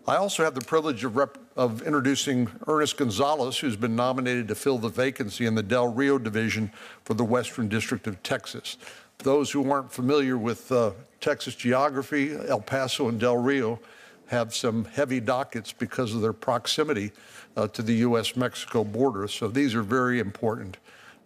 [0.08, 1.16] I also have the privilege of,
[1.56, 6.18] of, introducing Ernest Gonzalez, who's been nominated to fill the vacancy in the Del Rio
[6.18, 6.72] Division
[7.04, 8.78] for the Western District of Texas.
[9.18, 13.78] Those who aren't familiar with uh, Texas geography, El Paso and Del Rio
[14.26, 17.12] have some heavy dockets because of their proximity
[17.56, 18.36] uh, to the U.S.
[18.36, 19.28] Mexico border.
[19.28, 20.78] So these are very important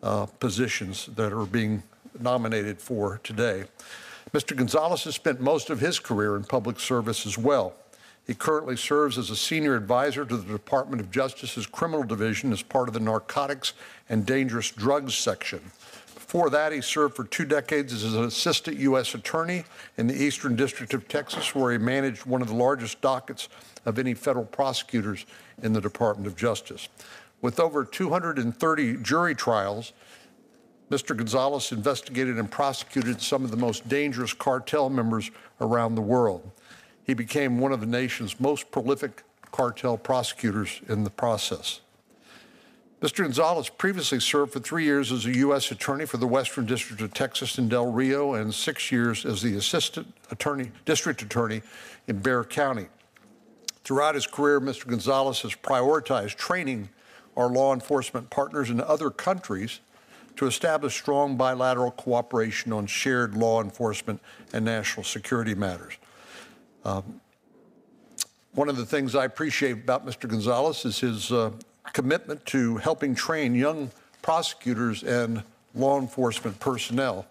[0.04, 1.82] uh, positions that are being
[2.20, 3.64] nominated for today.
[4.32, 4.54] Mr.
[4.54, 7.74] Gonzalez has spent most of his career in public service as well.
[8.26, 12.62] He currently serves as a senior advisor to the Department of Justice's Criminal Division as
[12.62, 13.74] part of the Narcotics
[14.08, 15.60] and Dangerous Drugs section.
[16.14, 19.14] Before that, he served for two decades as an assistant U.S.
[19.14, 19.64] attorney
[19.98, 23.48] in the Eastern District of Texas, where he managed one of the largest dockets
[23.84, 25.26] of any federal prosecutors
[25.62, 26.88] in the Department of Justice.
[27.44, 29.92] With over 230 jury trials,
[30.90, 31.14] Mr.
[31.14, 35.30] Gonzalez investigated and prosecuted some of the most dangerous cartel members
[35.60, 36.50] around the world.
[37.02, 41.82] He became one of the nation's most prolific cartel prosecutors in the process.
[43.02, 43.24] Mr.
[43.24, 45.70] Gonzalez previously served for three years as a U.S.
[45.70, 49.54] attorney for the Western District of Texas in Del Rio and six years as the
[49.58, 51.60] assistant attorney, district attorney
[52.08, 52.86] in Bexar County.
[53.84, 54.86] Throughout his career, Mr.
[54.86, 56.88] Gonzalez has prioritized training
[57.36, 59.80] our law enforcement partners in other countries
[60.36, 64.20] to establish strong bilateral cooperation on shared law enforcement
[64.52, 65.94] and national security matters.
[66.84, 67.20] Um,
[68.52, 70.28] one of the things I appreciate about Mr.
[70.28, 71.50] Gonzalez is his uh,
[71.92, 73.90] commitment to helping train young
[74.22, 75.42] prosecutors and
[75.74, 77.26] law enforcement personnel.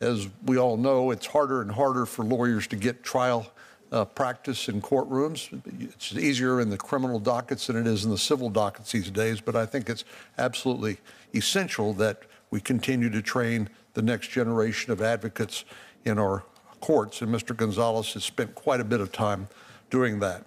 [0.00, 3.50] As we all know, it's harder and harder for lawyers to get trial
[3.92, 5.60] uh, practice in courtrooms.
[5.80, 9.40] It's easier in the criminal dockets than it is in the civil dockets these days,
[9.40, 10.04] but I think it's
[10.38, 10.98] absolutely
[11.34, 15.64] essential that we continue to train the next generation of advocates
[16.04, 16.44] in our
[16.80, 17.56] courts, and Mr.
[17.56, 19.48] Gonzalez has spent quite a bit of time
[19.90, 20.44] doing that.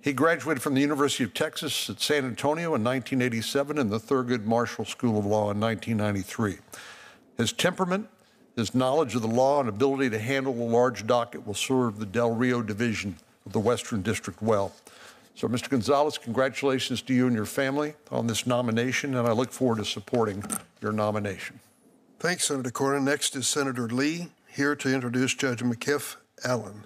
[0.00, 4.44] He graduated from the University of Texas at San Antonio in 1987 and the Thurgood
[4.44, 6.58] Marshall School of Law in 1993.
[7.38, 8.08] His temperament,
[8.56, 12.06] his knowledge of the law, and ability to handle a large docket will serve the
[12.06, 14.72] Del Rio Division of the Western District well.
[15.34, 15.70] So, Mr.
[15.70, 19.84] Gonzalez, congratulations to you and your family on this nomination, and I look forward to
[19.84, 20.44] supporting
[20.82, 21.60] your nomination.
[22.18, 23.04] Thanks, Senator Cornyn.
[23.04, 26.84] Next is Senator Lee, here to introduce Judge McIff Allen.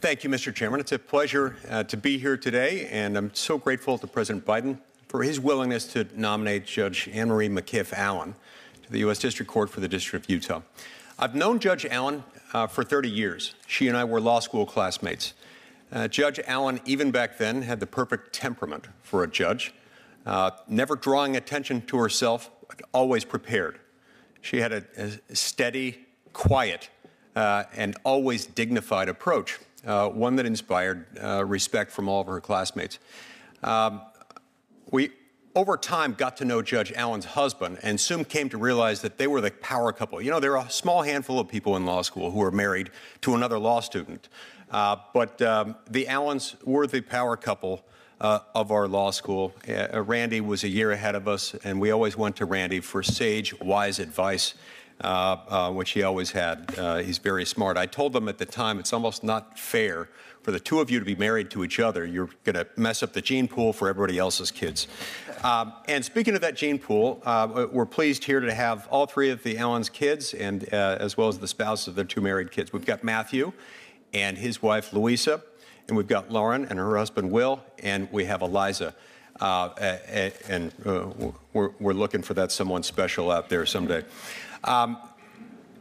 [0.00, 0.54] Thank you, Mr.
[0.54, 0.80] Chairman.
[0.80, 4.78] It's a pleasure uh, to be here today, and I'm so grateful to President Biden
[5.08, 8.34] for his willingness to nominate Judge Anne Marie McIff Allen
[8.84, 9.18] to the U.S.
[9.18, 10.60] District Court for the District of Utah.
[11.18, 13.54] I've known Judge Allen uh, for 30 years.
[13.66, 15.32] She and I were law school classmates.
[15.90, 19.72] Uh, judge Allen, even back then, had the perfect temperament for a judge,
[20.26, 22.50] uh, never drawing attention to herself,
[22.92, 23.78] always prepared.
[24.40, 25.98] She had a, a steady,
[26.32, 26.90] quiet,
[27.36, 32.40] uh, and always dignified approach uh, one that inspired uh, respect from all of her
[32.40, 32.98] classmates.
[33.62, 34.02] Um,
[34.90, 35.10] we,
[35.54, 39.26] over time, got to know Judge Allen's husband and soon came to realize that they
[39.26, 40.20] were the power couple.
[40.20, 42.90] You know, there are a small handful of people in law school who are married
[43.22, 44.28] to another law student.
[44.70, 47.84] Uh, but um, the Allens were the power couple
[48.20, 49.52] uh, of our law school.
[49.68, 53.02] Uh, Randy was a year ahead of us, and we always went to Randy for
[53.02, 54.54] sage, wise advice
[55.00, 56.72] uh, uh, which he always had.
[56.78, 57.76] Uh, he's very smart.
[57.76, 60.08] I told them at the time it's almost not fair
[60.42, 62.04] for the two of you to be married to each other.
[62.06, 64.86] You're going to mess up the gene pool for everybody else's kids.
[65.44, 69.28] Um, and speaking of that gene pool, uh, we're pleased here to have all three
[69.28, 72.50] of the Allen's kids, and uh, as well as the spouses of their two married
[72.50, 72.72] kids.
[72.72, 73.52] We've got Matthew
[74.14, 75.42] and his wife Louisa,
[75.86, 78.94] and we've got Lauren and her husband Will, and we have Eliza.
[79.38, 79.68] Uh,
[80.48, 80.72] and
[81.52, 84.02] we're, we're looking for that someone special out there someday.
[84.62, 84.96] Um,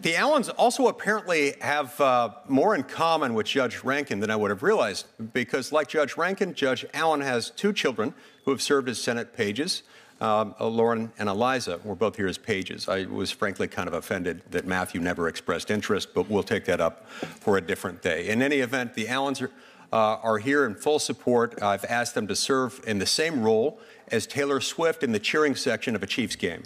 [0.02, 4.50] the Allens also apparently have uh, more in common with Judge Rankin than I would
[4.50, 8.14] have realized, because like Judge Rankin, Judge Allen has two children
[8.46, 9.84] who have served as Senate pages.
[10.22, 12.88] Um, uh, Lauren and Eliza were both here as pages.
[12.88, 16.80] I was frankly kind of offended that Matthew never expressed interest, but we'll take that
[16.80, 18.30] up for a different day.
[18.30, 19.52] In any event, the Allens are,
[19.92, 21.62] uh, are here in full support.
[21.62, 23.80] I've asked them to serve in the same role
[24.10, 26.64] as Taylor Swift in the cheering section of a Chiefs game.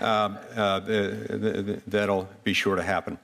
[0.00, 0.80] Um, uh,
[1.86, 3.18] that'll be sure to happen.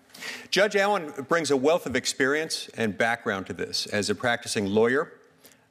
[0.51, 5.13] Judge Allen brings a wealth of experience and background to this as a practicing lawyer,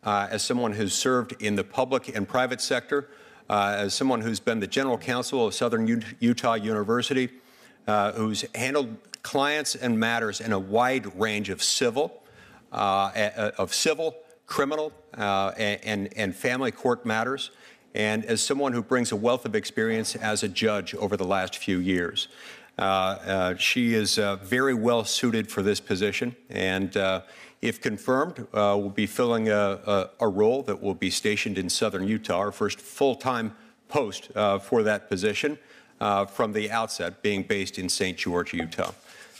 [0.05, 3.09] uh, as someone who's served in the public and private sector,
[3.49, 7.29] uh, as someone who's been the general counsel of Southern U- Utah University,
[7.87, 12.23] uh, who's handled clients and matters in a wide range of civil,
[12.71, 17.51] uh, of civil, criminal, uh, and, and family court matters
[17.95, 21.58] and as someone who brings a wealth of experience as a judge over the last
[21.58, 22.27] few years.
[22.77, 27.21] Uh, uh, she is uh, very well suited for this position, and uh,
[27.67, 31.69] if confirmed, uh, will be filling a, a, a, role that will be stationed in
[31.69, 33.55] southern Utah, our first full time
[33.89, 35.57] post uh, for that position
[35.99, 38.17] from the outset, being based in St.
[38.17, 38.91] George, Utah.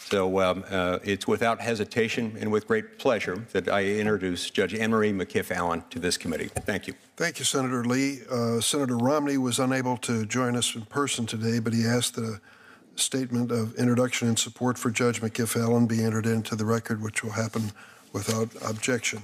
[0.10, 4.92] So um, uh, it's without hesitation and with great pleasure that I introduce Judge Anne
[4.92, 6.48] Marie McIff Allen to this committee.
[6.48, 6.94] Thank you.
[7.18, 8.20] Thank you, Senator Lee.
[8.30, 12.24] Uh, Senator Romney was unable to join us in person today, but he asked that
[12.24, 12.40] a
[13.00, 17.24] statement of introduction and support for Judge McIff Allen be entered into the record, which
[17.24, 17.72] will happen
[18.16, 19.22] without objection.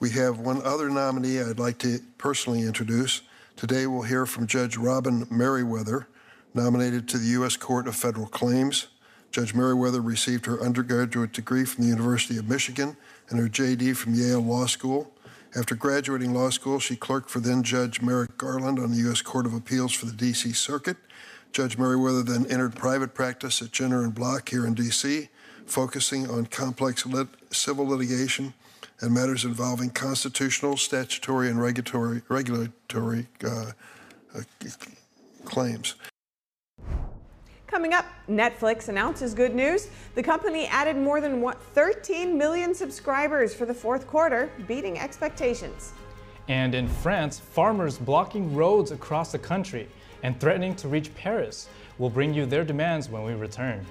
[0.00, 3.22] We have one other nominee I'd like to personally introduce.
[3.54, 6.06] Today we'll hear from Judge Robin Meriweather,
[6.52, 7.56] nominated to the U.S.
[7.56, 8.88] Court of Federal Claims.
[9.30, 12.96] Judge Meriweather received her undergraduate degree from the University of Michigan
[13.28, 15.12] and her JD from Yale Law School.
[15.54, 19.22] After graduating law school, she clerked for then Judge Merrick Garland on the U.S.
[19.22, 20.52] Court of Appeals for the D.C.
[20.52, 20.96] Circuit.
[21.52, 25.28] Judge Meriweather then entered private practice at Jenner and Block here in D.C.,
[25.70, 28.52] focusing on complex lit- civil litigation
[29.00, 33.72] and matters involving constitutional, statutory, and regulatory, regulatory uh,
[34.36, 34.40] uh,
[35.44, 35.94] claims.
[37.66, 39.88] Coming up, Netflix announces good news.
[40.16, 41.40] The company added more than
[41.74, 45.92] 13 million subscribers for the fourth quarter, beating expectations.
[46.48, 49.88] And in France, farmers blocking roads across the country
[50.24, 51.68] and threatening to reach Paris.
[51.98, 53.86] We'll bring you their demands when we return.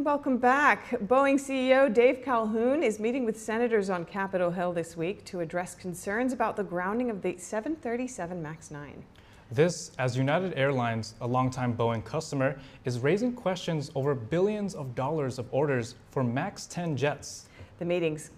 [0.00, 0.88] And welcome back.
[1.08, 5.74] Boeing CEO Dave Calhoun is meeting with senators on Capitol Hill this week to address
[5.74, 9.04] concerns about the grounding of the 737 MAX 9.
[9.50, 15.38] This, as United Airlines, a longtime Boeing customer, is raising questions over billions of dollars
[15.38, 17.50] of orders for MAX 10 jets.
[17.78, 18.30] The meetings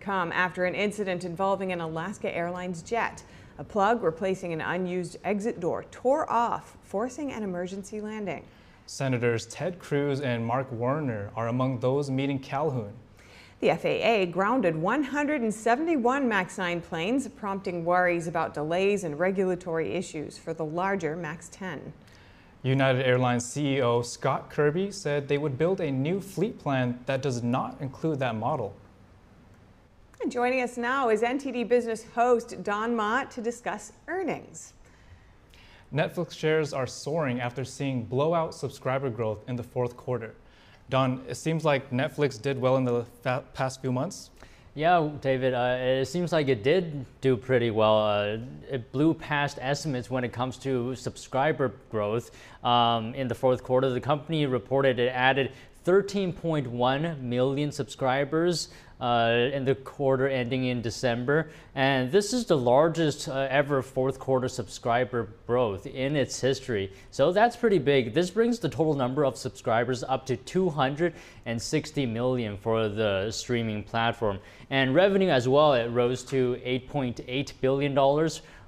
[0.00, 3.24] come after an incident involving an Alaska Airlines jet.
[3.56, 8.44] A plug replacing an unused exit door tore off, forcing an emergency landing.
[8.88, 12.94] Senators Ted Cruz and Mark Warner are among those meeting Calhoun.
[13.60, 20.54] The FAA grounded 171 MAX 9 planes, prompting worries about delays and regulatory issues for
[20.54, 21.92] the larger MAX 10.
[22.62, 27.42] United Airlines CEO Scott Kirby said they would build a new fleet plan that does
[27.42, 28.74] not include that model.
[30.22, 34.72] And joining us now is NTD Business host Don Mott to discuss earnings.
[35.92, 40.34] Netflix shares are soaring after seeing blowout subscriber growth in the fourth quarter.
[40.90, 43.04] Don, it seems like Netflix did well in the
[43.54, 44.30] past few months.
[44.74, 47.98] Yeah, David, uh, it seems like it did do pretty well.
[47.98, 48.38] Uh,
[48.70, 52.30] it blew past estimates when it comes to subscriber growth.
[52.62, 55.52] Um, in the fourth quarter, the company reported it added
[55.84, 58.68] 13.1 million subscribers
[59.00, 61.50] uh, in the quarter ending in December.
[61.74, 66.92] And this is the largest uh, ever fourth quarter subscriber growth in its history.
[67.10, 68.14] So that's pretty big.
[68.14, 74.38] This brings the total number of subscribers up to 260 million for the streaming platform.
[74.70, 77.94] And revenue as well, it rose to $8.8 billion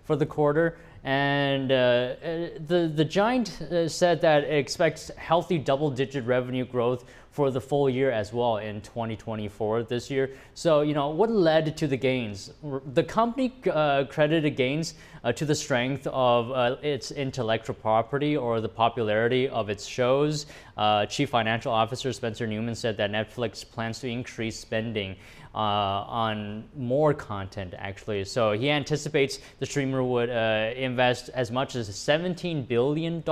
[0.04, 0.78] for the quarter.
[1.02, 6.66] And uh, uh, the, the giant uh, said that it expects healthy double digit revenue
[6.66, 10.30] growth for the full year as well in 2024 this year.
[10.54, 12.52] So, you know, what led to the gains?
[12.92, 18.60] The company uh, credited gains uh, to the strength of uh, its intellectual property or
[18.60, 20.46] the popularity of its shows.
[20.76, 25.14] Uh, Chief Financial Officer Spencer Neumann said that Netflix plans to increase spending
[25.54, 28.24] uh, on more content actually.
[28.24, 33.22] So he anticipates the streamer would uh, invest as much as $17 billion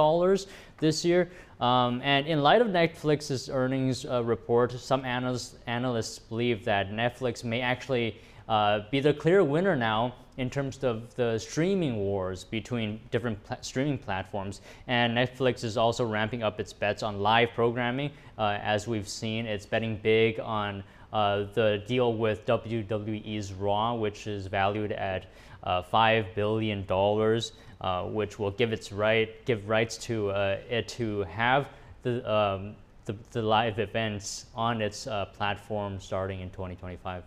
[0.78, 1.30] this year.
[1.60, 7.42] Um, and in light of Netflix's earnings uh, report, some analysts, analysts believe that Netflix
[7.42, 8.16] may actually
[8.48, 13.58] uh, be the clear winner now in terms of the streaming wars between different pl-
[13.60, 14.60] streaming platforms.
[14.86, 18.12] And Netflix is also ramping up its bets on live programming.
[18.38, 24.26] Uh, as we've seen, it's betting big on uh, the deal with WWE's Raw, which
[24.26, 25.26] is valued at
[25.64, 26.84] uh, $5 billion
[27.80, 31.68] uh, which will give its right give rights to uh, it to have
[32.02, 37.22] the, um, the, the live events on its uh, platform starting in 2025.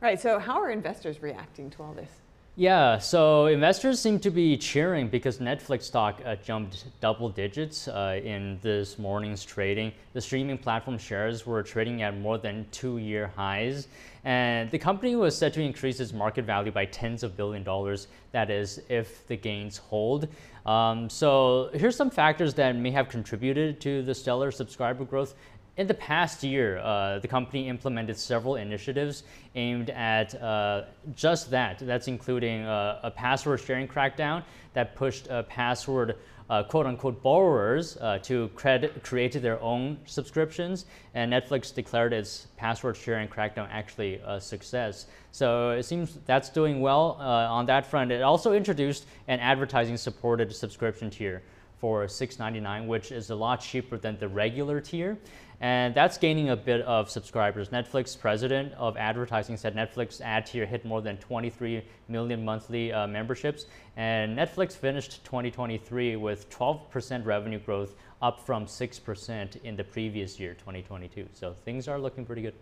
[0.00, 0.20] Right.
[0.20, 2.10] So, how are investors reacting to all this?
[2.56, 8.20] Yeah, so investors seem to be cheering because Netflix stock uh, jumped double digits uh,
[8.22, 9.90] in this morning's trading.
[10.12, 13.88] The streaming platform shares were trading at more than two year highs.
[14.24, 18.06] And the company was set to increase its market value by tens of billion dollars,
[18.30, 20.28] that is, if the gains hold.
[20.64, 25.34] Um, so here's some factors that may have contributed to the stellar subscriber growth.
[25.76, 29.24] In the past year, uh, the company implemented several initiatives
[29.56, 30.84] aimed at uh,
[31.16, 31.80] just that.
[31.80, 34.44] That's including uh, a password sharing crackdown
[34.74, 36.16] that pushed a password
[36.48, 40.86] uh, quote unquote borrowers uh, to credit, create their own subscriptions.
[41.14, 45.06] And Netflix declared its password sharing crackdown actually a success.
[45.32, 48.12] So it seems that's doing well uh, on that front.
[48.12, 51.42] It also introduced an advertising supported subscription tier
[51.80, 55.18] for $6.99, which is a lot cheaper than the regular tier.
[55.64, 57.70] And that's gaining a bit of subscribers.
[57.70, 63.06] Netflix president of advertising said Netflix ad tier hit more than 23 million monthly uh,
[63.06, 63.64] memberships.
[63.96, 70.52] And Netflix finished 2023 with 12% revenue growth, up from 6% in the previous year,
[70.52, 71.30] 2022.
[71.32, 72.54] So things are looking pretty good.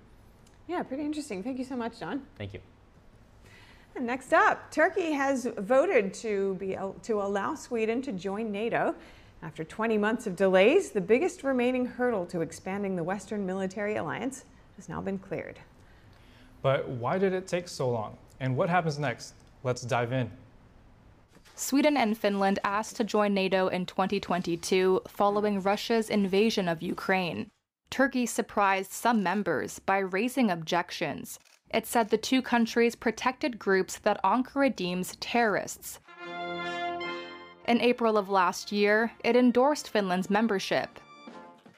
[0.68, 1.42] Yeah, pretty interesting.
[1.42, 2.22] Thank you so much, John.
[2.38, 2.60] Thank you.
[3.96, 8.94] And next up, Turkey has voted to, be, to allow Sweden to join NATO.
[9.42, 14.44] After 20 months of delays, the biggest remaining hurdle to expanding the Western military alliance
[14.76, 15.58] has now been cleared.
[16.62, 18.16] But why did it take so long?
[18.38, 19.34] And what happens next?
[19.64, 20.30] Let's dive in.
[21.56, 27.50] Sweden and Finland asked to join NATO in 2022 following Russia's invasion of Ukraine.
[27.90, 31.40] Turkey surprised some members by raising objections.
[31.68, 35.98] It said the two countries protected groups that Ankara deems terrorists.
[37.72, 41.00] In April of last year, it endorsed Finland's membership,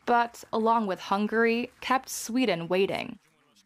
[0.06, 3.20] but, along with Hungary, kept Sweden waiting.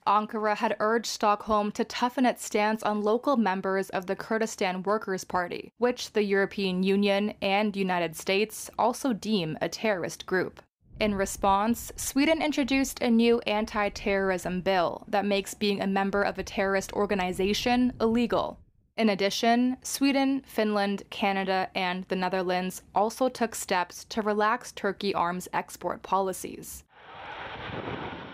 [0.07, 5.24] Ankara had urged Stockholm to toughen its stance on local members of the Kurdistan Workers'
[5.24, 10.61] Party, which the European Union and United States also deem a terrorist group.
[11.01, 16.39] In response, Sweden introduced a new anti terrorism bill that makes being a member of
[16.39, 18.59] a terrorist organization illegal.
[18.99, 25.46] In addition, Sweden, Finland, Canada, and the Netherlands also took steps to relax Turkey arms
[25.53, 26.82] export policies.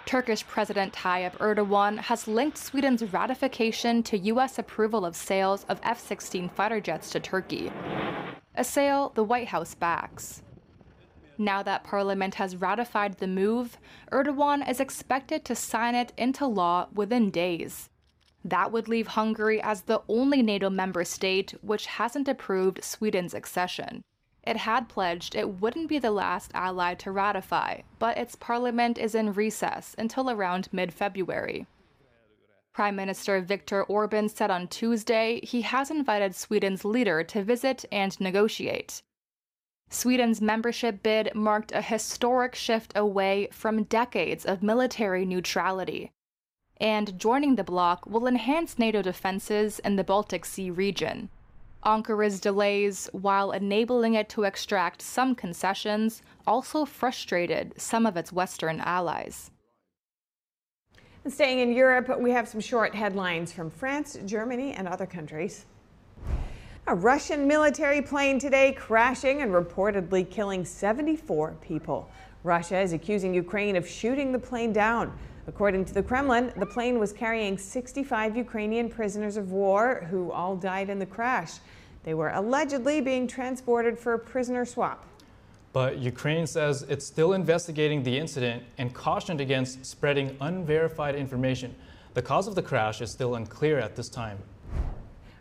[0.07, 4.59] Turkish President Tayyip Erdogan has linked Sweden's ratification to U.S.
[4.59, 7.71] approval of sales of F 16 fighter jets to Turkey,
[8.55, 10.43] a sale the White House backs.
[11.37, 13.77] Now that Parliament has ratified the move,
[14.11, 17.91] Erdogan is expected to sign it into law within days.
[18.45, 24.05] That would leave Hungary as the only NATO member state which hasn't approved Sweden's accession.
[24.43, 29.15] It had pledged it wouldn't be the last ally to ratify, but its parliament is
[29.15, 31.67] in recess until around mid February.
[32.75, 38.21] Prime Minister Viktor Orban said on Tuesday he has invited Sweden's leader to visit and
[38.21, 39.01] negotiate.
[39.89, 46.13] Sweden's membership bid marked a historic shift away from decades of military neutrality
[46.81, 51.29] and joining the bloc will enhance NATO defenses in the Baltic Sea region.
[51.85, 58.81] Ankara's delays, while enabling it to extract some concessions, also frustrated some of its Western
[58.81, 59.51] allies.
[61.27, 65.67] Staying in Europe, we have some short headlines from France, Germany, and other countries.
[66.87, 72.11] A Russian military plane today crashing and reportedly killing 74 people.
[72.43, 75.19] Russia is accusing Ukraine of shooting the plane down.
[75.47, 80.57] According to the Kremlin, the plane was carrying 65 Ukrainian prisoners of war who all
[80.57, 81.59] died in the crash.
[82.03, 85.07] They were allegedly being transported for a prisoner swap.
[85.75, 91.75] But Ukraine says it's still investigating the incident and cautioned against spreading unverified information.
[92.15, 94.39] The cause of the crash is still unclear at this time.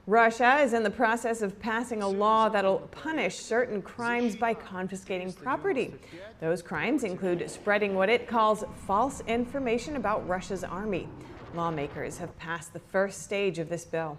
[0.05, 5.31] Russia is in the process of passing a law that'll punish certain crimes by confiscating
[5.31, 5.93] property.
[6.41, 11.07] Those crimes include spreading what it calls false information about Russia's army.
[11.55, 14.17] Lawmakers have passed the first stage of this bill.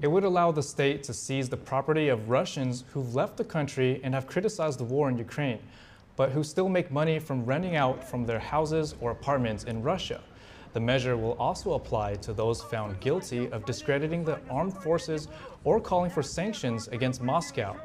[0.00, 4.00] It would allow the state to seize the property of Russians who've left the country
[4.04, 5.58] and have criticized the war in Ukraine,
[6.14, 10.20] but who still make money from renting out from their houses or apartments in Russia.
[10.72, 15.28] The measure will also apply to those found guilty of discrediting the armed forces
[15.64, 17.76] or calling for sanctions against Moscow.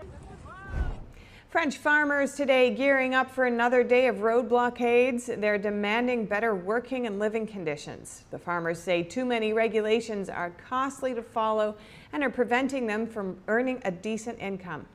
[1.50, 5.28] French farmers today gearing up for another day of road blockades.
[5.38, 8.26] They're demanding better working and living conditions.
[8.30, 11.78] The farmers say too many regulations are costly to follow
[12.12, 14.86] and are preventing them from earning a decent income.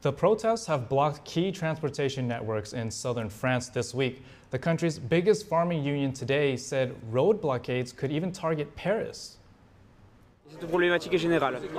[0.00, 4.24] The protests have blocked key transportation networks in southern France this week.
[4.50, 9.36] The country's biggest farming union today said road blockades could even target Paris.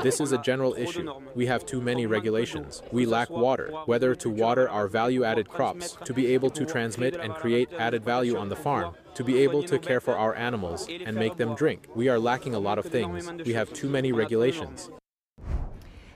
[0.02, 1.14] This is a general issue.
[1.36, 2.82] We have too many regulations.
[2.94, 7.16] We lack water, whether to water our value added crops, to be able to transmit
[7.16, 10.88] and create added value on the farm, to be able to care for our animals
[10.88, 11.88] and make them drink.
[11.94, 13.30] We are lacking a lot of things.
[13.46, 14.90] We have too many regulations.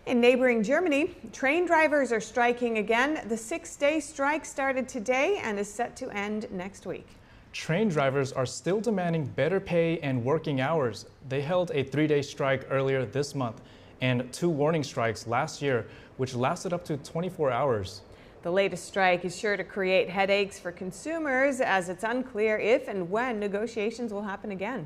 [0.05, 3.27] In neighboring Germany, train drivers are striking again.
[3.27, 7.07] The six day strike started today and is set to end next week.
[7.53, 11.07] Train drivers are still demanding better pay and working hours.
[11.27, 13.61] They held a three day strike earlier this month
[13.99, 15.87] and two warning strikes last year,
[16.17, 18.03] which lasted up to 24 hours.
[18.43, 23.09] The latest strike is sure to create headaches for consumers as it's unclear if and
[23.09, 24.85] when negotiations will happen again.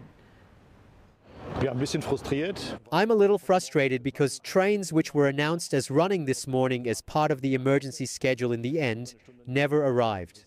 [2.91, 7.31] I'm a little frustrated because trains which were announced as running this morning as part
[7.31, 10.45] of the emergency schedule in the end never arrived.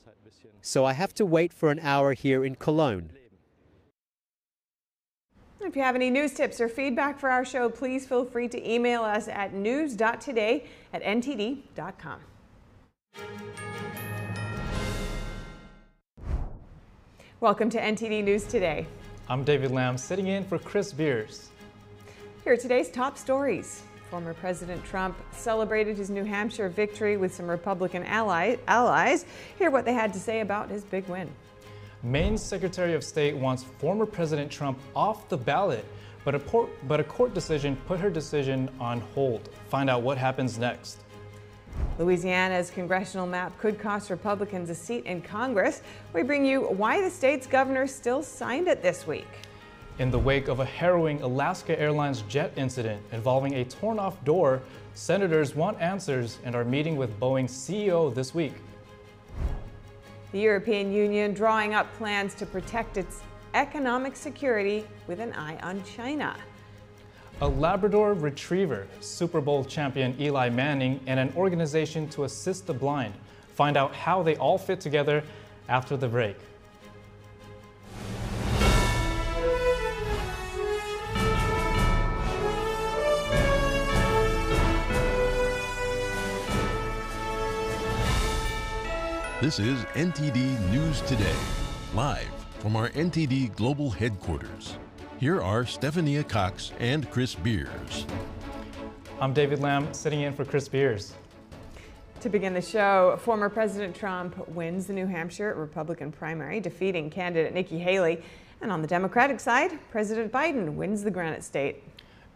[0.63, 3.11] So I have to wait for an hour here in Cologne.
[5.61, 8.71] If you have any news tips or feedback for our show, please feel free to
[8.71, 12.21] email us at news.today at ntd.com.
[17.41, 18.87] Welcome to NTD News Today.
[19.33, 21.49] I'm David Lamb, sitting in for Chris Beers.
[22.45, 23.81] Here are today's top stories.
[24.11, 29.25] Former President Trump celebrated his New Hampshire victory with some Republican ally, allies.
[29.59, 31.31] Hear what they had to say about his big win.
[32.03, 35.87] Maine's Secretary of State wants former President Trump off the ballot,
[36.27, 39.49] but a, port, but a court decision put her decision on hold.
[39.71, 40.99] Find out what happens next.
[41.99, 45.83] Louisiana's congressional map could cost Republicans a seat in Congress.
[46.13, 49.29] We bring you why the state's governor still signed it this week.
[49.99, 54.63] In the wake of a harrowing Alaska Airlines jet incident involving a torn off door,
[54.95, 58.55] senators want answers and are meeting with Boeing's CEO this week.
[60.33, 63.21] The European Union drawing up plans to protect its
[63.53, 66.37] economic security with an eye on China.
[67.43, 73.13] A Labrador retriever, Super Bowl champion Eli Manning, and an organization to assist the blind.
[73.57, 75.25] Find out how they all fit together
[75.69, 76.37] after the break.
[89.41, 91.35] This is NTD News Today,
[91.93, 92.31] live
[92.61, 94.77] from our NTD Global Headquarters.
[95.23, 98.07] Here are Stephania Cox and Chris Beers.
[99.21, 101.15] I'm David Lamb, sitting in for Chris Beers.
[102.23, 107.55] To begin the show, former President Trump wins the New Hampshire Republican primary, defeating candidate
[107.55, 108.21] Nikki Haley.
[108.63, 111.85] And on the Democratic side, President Biden wins the Granite State.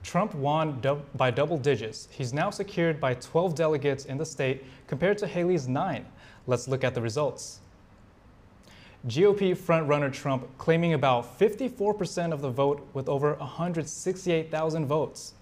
[0.04, 0.80] Trump won
[1.16, 2.06] by double digits.
[2.12, 6.06] He's now secured by 12 delegates in the state compared to Haley's nine.
[6.46, 7.58] Let's look at the results.
[9.06, 15.34] GOP frontrunner Trump claiming about 54% of the vote with over 168,000 votes.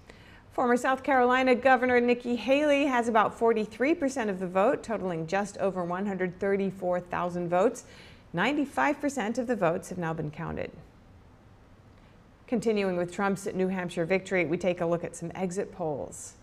[0.53, 5.83] Former South Carolina Governor Nikki Haley has about 43% of the vote, totaling just over
[5.83, 7.85] 134,000 votes.
[8.35, 10.71] 95% of the votes have now been counted.
[12.47, 16.35] Continuing with Trump's New Hampshire victory, we take a look at some exit polls.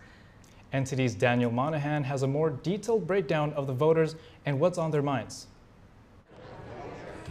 [0.74, 4.16] NTD's Daniel Monahan has a more detailed breakdown of the voters
[4.48, 5.46] and what's on their minds.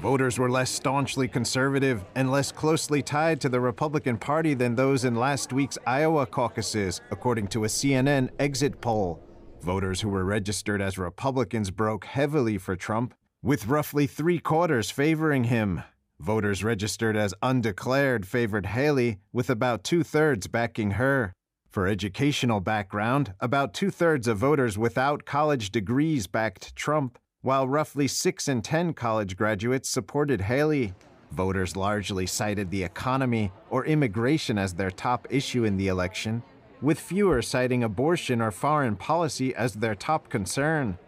[0.00, 5.04] Voters were less staunchly conservative and less closely tied to the Republican Party than those
[5.04, 9.22] in last week's Iowa caucuses, according to a CNN exit poll.
[9.60, 15.44] Voters who were registered as Republicans broke heavily for Trump, with roughly three quarters favoring
[15.44, 15.82] him.
[16.18, 21.34] Voters registered as undeclared favored Haley, with about two thirds backing her.
[21.68, 28.06] For educational background, about two thirds of voters without college degrees backed Trump, while roughly
[28.06, 30.92] 6 in 10 college graduates supported Haley.
[31.32, 36.42] Voters largely cited the economy or immigration as their top issue in the election,
[36.82, 40.98] with fewer citing abortion or foreign policy as their top concern.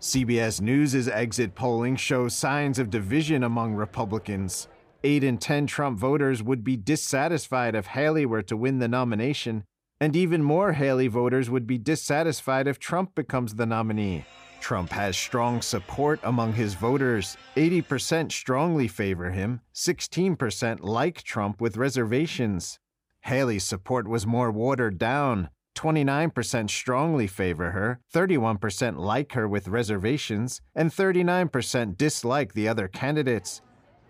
[0.00, 4.68] CBS News' exit polling shows signs of division among Republicans.
[5.02, 9.64] 8 in 10 Trump voters would be dissatisfied if Haley were to win the nomination,
[10.00, 14.24] and even more Haley voters would be dissatisfied if Trump becomes the nominee.
[14.60, 17.36] Trump has strong support among his voters.
[17.56, 22.78] 80% strongly favor him, 16% like Trump with reservations.
[23.22, 25.50] Haley's support was more watered down.
[25.76, 33.62] 29% strongly favor her, 31% like her with reservations, and 39% dislike the other candidates.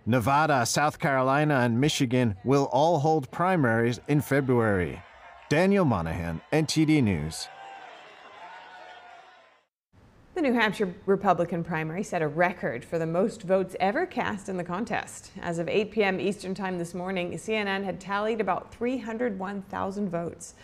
[0.07, 5.03] Nevada, South Carolina, and Michigan will all hold primaries in February.
[5.48, 7.48] Daniel Monahan, NTD News.
[10.41, 14.57] The New Hampshire Republican primary set a record for the most votes ever cast in
[14.57, 15.32] the contest.
[15.43, 16.18] As of 8 p.m.
[16.18, 20.55] Eastern Time this morning, CNN had tallied about 301,000 votes.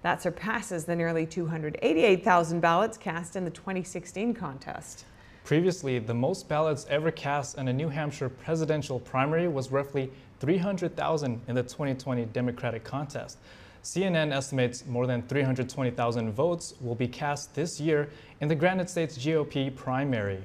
[0.00, 5.04] That surpasses the nearly 288,000 ballots cast in the 2016 contest.
[5.44, 10.10] Previously, the most ballots ever cast in a New Hampshire presidential primary was roughly
[10.40, 13.36] 300,000 in the 2020 Democratic contest.
[13.82, 18.10] CNN estimates more than 320,000 votes will be cast this year
[18.40, 20.42] in the Granite States GOP primary.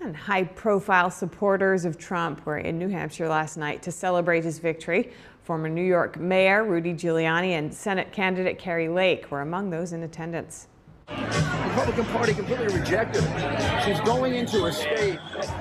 [0.00, 4.58] And high profile supporters of Trump were in New Hampshire last night to celebrate his
[4.58, 5.12] victory.
[5.44, 10.02] Former New York Mayor Rudy Giuliani and Senate candidate Kari Lake were among those in
[10.02, 10.66] attendance.
[11.06, 13.82] The Republican Party completely rejected her.
[13.84, 15.18] She's going into a state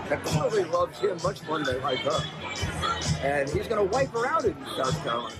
[0.09, 2.23] that clearly loves him much more than they like her.
[3.21, 5.35] And he's going to wipe her out in South Carolina.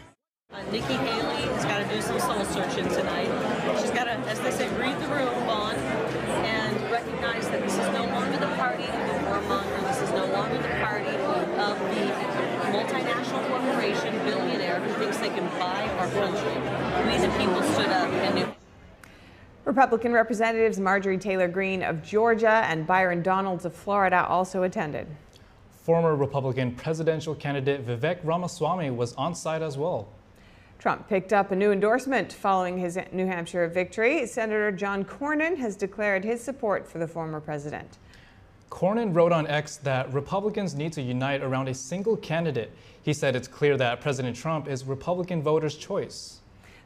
[0.54, 3.30] Uh, Nikki Haley has got to do some soul searching tonight.
[3.80, 5.76] She's got to, as they say, read the room, Vaughn,
[6.44, 9.82] and recognize that this is no longer the party of the warmonger.
[9.88, 15.48] This is no longer the party of the multinational corporation billionaire who thinks they can
[15.58, 16.56] buy our country.
[17.10, 18.56] We, the people, stood up and knew.
[19.64, 25.08] Republican Representatives Marjorie Taylor Greene of Georgia and Byron Donalds of Florida also attended.
[25.70, 30.10] Former Republican presidential candidate Vivek Ramaswamy was on site as well.
[30.82, 34.26] Trump picked up a new endorsement following his New Hampshire victory.
[34.26, 38.00] Senator John Cornyn has declared his support for the former president.
[38.72, 42.72] Cornyn wrote on X that Republicans need to unite around a single candidate.
[43.04, 46.40] He said it's clear that President Trump is Republican voters' choice.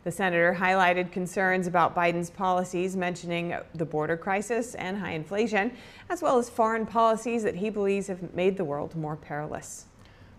[0.04, 5.72] The senator highlighted concerns about Biden's policies, mentioning the border crisis and high inflation,
[6.10, 9.86] as well as foreign policies that he believes have made the world more perilous.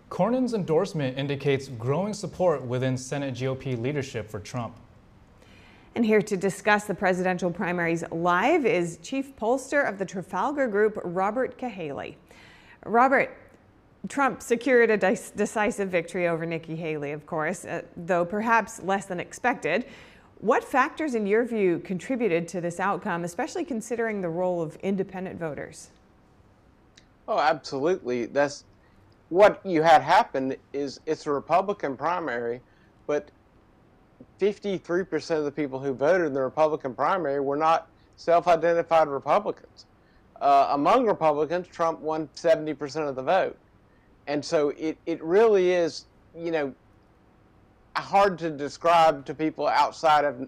[0.09, 4.75] Cornyn's endorsement indicates growing support within Senate GOP leadership for Trump.
[5.95, 10.99] And here to discuss the presidential primaries live is Chief Pollster of the Trafalgar Group,
[11.03, 12.15] Robert Cahaly.
[12.85, 13.35] Robert,
[14.07, 19.19] Trump secured a decisive victory over Nikki Haley, of course, uh, though perhaps less than
[19.19, 19.85] expected.
[20.39, 25.39] What factors, in your view, contributed to this outcome, especially considering the role of independent
[25.39, 25.89] voters?
[27.27, 28.27] Oh, absolutely.
[28.27, 28.63] That's
[29.29, 32.61] what you had happen is it's a Republican primary,
[33.05, 33.29] but
[34.39, 39.85] 53% of the people who voted in the Republican primary were not self-identified Republicans.
[40.39, 43.57] Uh, among Republicans, Trump won 70% of the vote.
[44.27, 46.05] And so it, it really is,
[46.37, 46.73] you know,
[47.95, 50.47] hard to describe to people outside of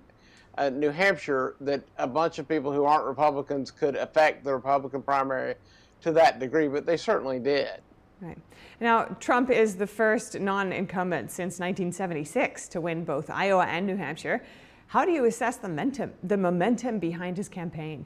[0.57, 5.01] uh, New Hampshire that a bunch of people who aren't Republicans could affect the Republican
[5.01, 5.55] primary
[6.01, 7.81] to that degree, but they certainly did.
[8.21, 8.37] Right.
[8.81, 13.95] Now, Trump is the first non incumbent since 1976 to win both Iowa and New
[13.95, 14.43] Hampshire.
[14.87, 18.05] How do you assess the momentum, the momentum behind his campaign?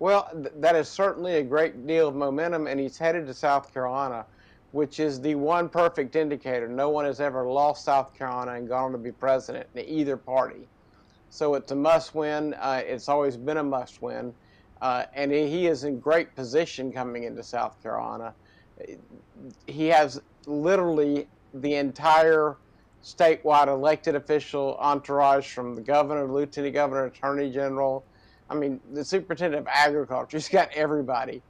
[0.00, 3.72] Well, th- that is certainly a great deal of momentum, and he's headed to South
[3.72, 4.26] Carolina,
[4.72, 6.66] which is the one perfect indicator.
[6.66, 10.16] No one has ever lost South Carolina and gone on to be president in either
[10.16, 10.66] party.
[11.30, 12.54] So it's a must win.
[12.54, 14.34] Uh, it's always been a must win.
[14.82, 18.34] Uh, and he is in great position coming into South Carolina.
[19.66, 22.56] He has literally the entire
[23.02, 28.04] statewide elected official entourage from the governor, lieutenant governor, attorney general,
[28.48, 30.36] I mean, the superintendent of agriculture.
[30.36, 31.42] He's got everybody.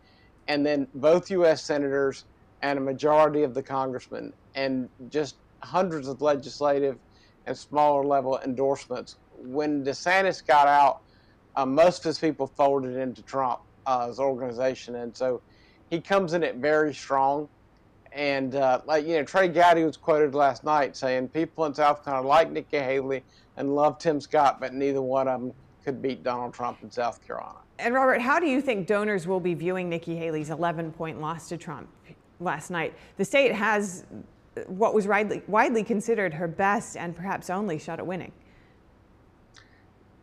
[0.49, 1.63] And then both U.S.
[1.63, 2.25] senators
[2.63, 6.99] and a majority of the congressmen, and just hundreds of legislative
[7.47, 9.17] and smaller level endorsements.
[9.37, 11.03] When DeSantis got out,
[11.57, 14.97] uh, most of his people folded into Trump's uh, organization.
[14.97, 15.41] And so
[15.91, 17.49] he comes in it very strong.
[18.13, 22.05] And uh, like you know, Trey Gowdy was quoted last night saying people in South
[22.05, 23.25] Carolina like Nikki Haley
[23.57, 25.53] and love Tim Scott, but neither one of them
[25.85, 27.59] could beat Donald Trump in South Carolina.
[27.79, 31.49] And Robert, how do you think donors will be viewing Nikki Haley's 11 point loss
[31.49, 31.89] to Trump
[32.39, 32.95] last night?
[33.17, 34.05] The state has
[34.67, 38.33] what was widely, widely considered her best and perhaps only shot at winning.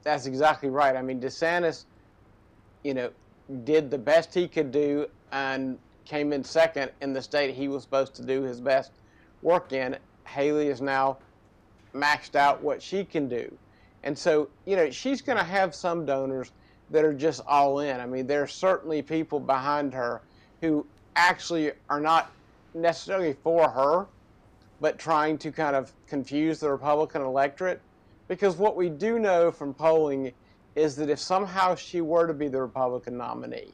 [0.04, 0.96] That's exactly right.
[0.96, 1.86] I mean, DeSantis,
[2.84, 3.12] you know,
[3.64, 7.84] did the best he could do and came in second in the state he was
[7.84, 8.92] supposed to do his best
[9.42, 9.98] work in.
[10.26, 11.18] Haley is now
[11.94, 13.56] maxed out what she can do.
[14.04, 16.52] And so, you know, she's going to have some donors
[16.90, 18.00] that are just all in.
[18.00, 20.22] I mean, there are certainly people behind her
[20.62, 20.86] who
[21.16, 22.32] actually are not
[22.74, 24.08] necessarily for her,
[24.80, 27.82] but trying to kind of confuse the Republican electorate.
[28.32, 30.32] Because what we do know from polling
[30.78, 33.74] is that if somehow she were to be the Republican nominee,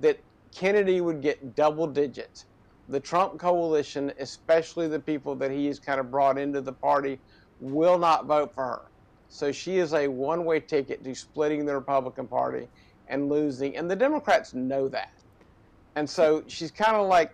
[0.00, 0.18] that
[0.52, 2.46] Kennedy would get double digits.
[2.88, 7.20] The Trump coalition, especially the people that he has kind of brought into the party,
[7.60, 8.82] will not vote for her.
[9.28, 12.66] So she is a one way ticket to splitting the Republican Party
[13.06, 13.76] and losing.
[13.76, 15.12] And the Democrats know that.
[15.94, 17.32] And so she's kind of like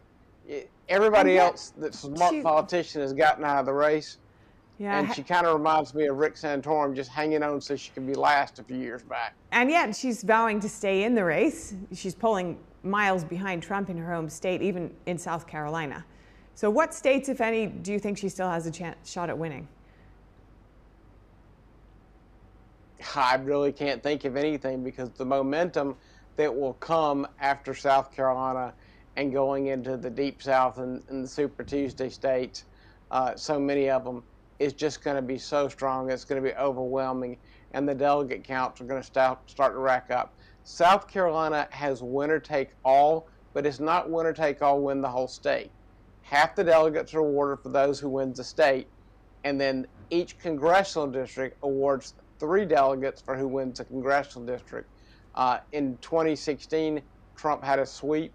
[0.50, 4.18] eh, everybody else that's a smart she, politician has gotten out of the race.
[4.78, 7.92] Yeah, and she kind of reminds me of Rick Santorum just hanging on so she
[7.92, 9.34] can be last a few years back.
[9.52, 11.74] And yet she's vowing to stay in the race.
[11.92, 16.04] She's pulling miles behind Trump in her home state, even in South Carolina.
[16.56, 19.38] So, what states, if any, do you think she still has a chance, shot at
[19.38, 19.68] winning?
[23.16, 25.96] I really can't think of anything because the momentum
[26.36, 28.72] that will come after South Carolina
[29.16, 32.64] and going into the Deep South and, and the Super Tuesday states,
[33.10, 34.22] uh, so many of them,
[34.58, 36.10] is just going to be so strong.
[36.10, 37.38] It's going to be overwhelming,
[37.72, 40.34] and the delegate counts are going to start, start to rack up.
[40.62, 45.28] South Carolina has winner take all, but it's not winner take all win the whole
[45.28, 45.70] state.
[46.22, 48.88] Half the delegates are awarded for those who win the state,
[49.44, 54.88] and then each congressional district awards three delegates for who wins a congressional district.
[55.34, 57.02] Uh, in 2016,
[57.36, 58.32] Trump had a sweep,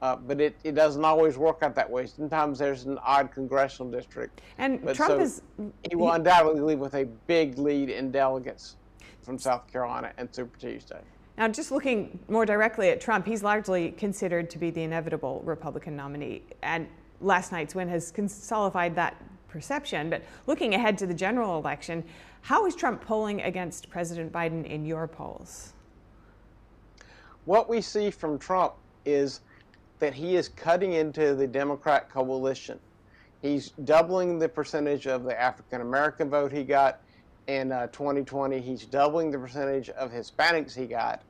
[0.00, 2.06] uh, but it, it doesn't always work out that way.
[2.06, 4.40] Sometimes there's an odd congressional district.
[4.58, 5.42] And but Trump so is.
[5.88, 8.76] He will undoubtedly leave with a big lead in delegates
[9.22, 11.00] from South Carolina and Super Tuesday.
[11.36, 15.94] Now, just looking more directly at Trump, he's largely considered to be the inevitable Republican
[15.94, 16.42] nominee.
[16.62, 16.88] And
[17.20, 19.16] last night's win has consolidated that
[19.48, 20.10] perception.
[20.10, 22.04] But looking ahead to the general election,
[22.42, 25.74] how is Trump polling against President Biden in your polls?
[27.44, 28.74] What we see from Trump
[29.04, 29.40] is
[29.98, 32.78] that he is cutting into the Democrat coalition.
[33.42, 37.00] He's doubling the percentage of the African American vote he got
[37.46, 38.60] in uh, 2020.
[38.60, 41.22] He's doubling the percentage of Hispanics he got,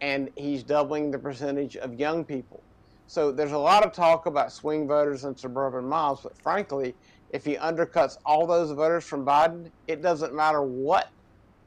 [0.00, 2.62] and he's doubling the percentage of young people.
[3.06, 6.94] So there's a lot of talk about swing voters and suburban mobs, but frankly,
[7.30, 11.10] if he undercuts all those voters from Biden, it doesn't matter what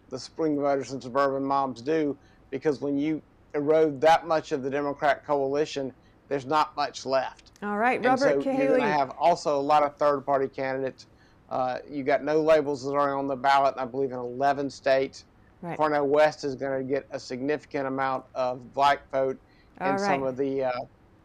[0.09, 2.17] the swing voters and suburban mobs do,
[2.49, 3.21] because when you
[3.53, 5.93] erode that much of the Democrat coalition,
[6.27, 7.51] there's not much left.
[7.63, 11.07] All right, And Robert so you're going to have also a lot of third-party candidates.
[11.49, 15.25] Uh, you got no labels that are on the ballot, I believe, in 11 states.
[15.61, 15.77] Right.
[15.77, 19.39] Cornel West is going to get a significant amount of black vote
[19.81, 20.71] in All some of the uh,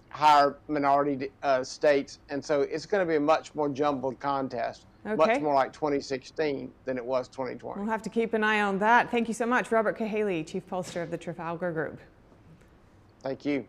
[0.09, 4.87] higher minority uh, states, and so it's going to be a much more jumbled contest,
[5.05, 5.17] Okay.
[5.17, 7.81] much more like 2016 than it was 2020.
[7.81, 9.11] We'll have to keep an eye on that.
[9.11, 11.99] Thank you so much, Robert Cahaly, Chief Pollster of the Trafalgar Group.
[13.23, 13.67] Thank you.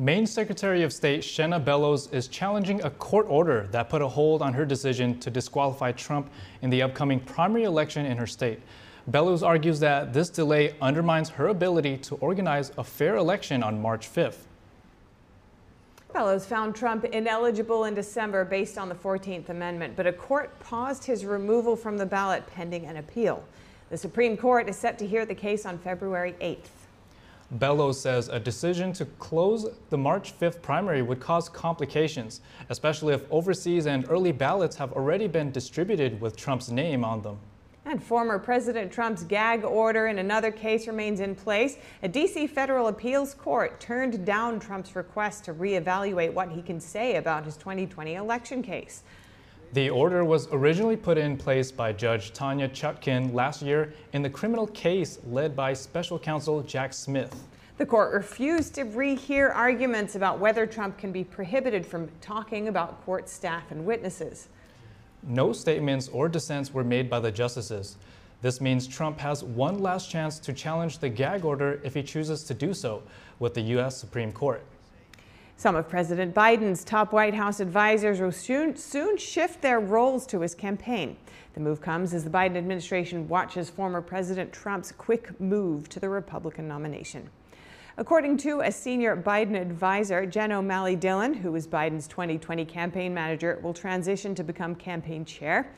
[0.00, 4.40] Maine Secretary of State Shenna Bellows is challenging a court order that put a hold
[4.40, 6.30] on her decision to disqualify Trump
[6.62, 8.60] in the upcoming primary election in her state.
[9.08, 14.10] Bellows argues that this delay undermines her ability to organize a fair election on March
[14.10, 14.46] 5th.
[16.14, 21.04] Bellows found Trump ineligible in December based on the 14th Amendment, but a court paused
[21.04, 23.44] his removal from the ballot pending an appeal.
[23.90, 26.79] The Supreme Court is set to hear the case on February 8th.
[27.52, 33.24] Bellows says a decision to close the March 5th primary would cause complications, especially if
[33.30, 37.38] overseas and early ballots have already been distributed with Trump's name on them.
[37.86, 41.76] And former President Trump's gag order in another case remains in place.
[42.04, 42.46] A D.C.
[42.46, 47.56] federal appeals court turned down Trump's request to reevaluate what he can say about his
[47.56, 49.02] 2020 election case.
[49.72, 54.28] The order was originally put in place by Judge Tanya Chutkin last year in the
[54.28, 57.32] criminal case led by special counsel Jack Smith.
[57.78, 63.04] The court refused to rehear arguments about whether Trump can be prohibited from talking about
[63.04, 64.48] court staff and witnesses.
[65.22, 67.96] No statements or dissents were made by the justices.
[68.42, 72.42] This means Trump has one last chance to challenge the gag order if he chooses
[72.44, 73.04] to do so
[73.38, 73.96] with the U.S.
[73.96, 74.64] Supreme Court.
[75.60, 80.40] Some of President Biden's top White House advisors will soon, soon shift their roles to
[80.40, 81.18] his campaign.
[81.52, 86.08] The move comes as the Biden administration watches former President Trump's quick move to the
[86.08, 87.28] Republican nomination.
[87.98, 93.60] According to a senior Biden advisor, Jen O'Malley Dillon, who was Biden's 2020 campaign manager,
[93.62, 95.70] will transition to become campaign chair.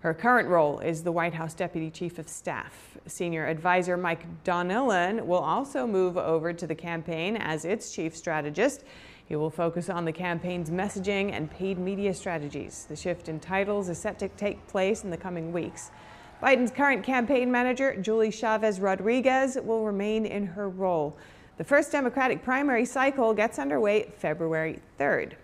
[0.00, 2.98] Her current role is the White House Deputy Chief of Staff.
[3.06, 8.84] Senior advisor Mike Donilon will also move over to the campaign as its chief strategist.
[9.30, 12.86] He will focus on the campaign's messaging and paid media strategies.
[12.88, 15.92] The shift in titles is set to take place in the coming weeks.
[16.42, 21.16] Biden's current campaign manager, Julie Chavez Rodriguez, will remain in her role.
[21.58, 25.34] The first Democratic primary cycle gets underway February 3rd.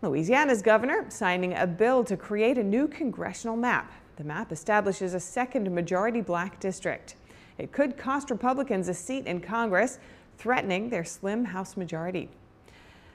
[0.00, 3.90] Louisiana's governor signing a bill to create a new congressional map.
[4.14, 7.16] The map establishes a second majority black district.
[7.58, 9.98] It could cost Republicans a seat in Congress,
[10.38, 12.28] threatening their slim House majority.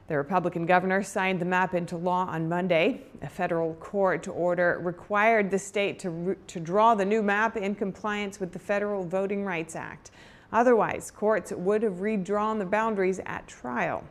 [0.08, 3.02] The Republican governor signed the map into law on Monday.
[3.22, 8.40] A federal court order required the state to, to draw the new map in compliance
[8.40, 10.12] with the Federal Voting Rights Act.
[10.54, 14.02] Otherwise, courts would have redrawn the boundaries at trial.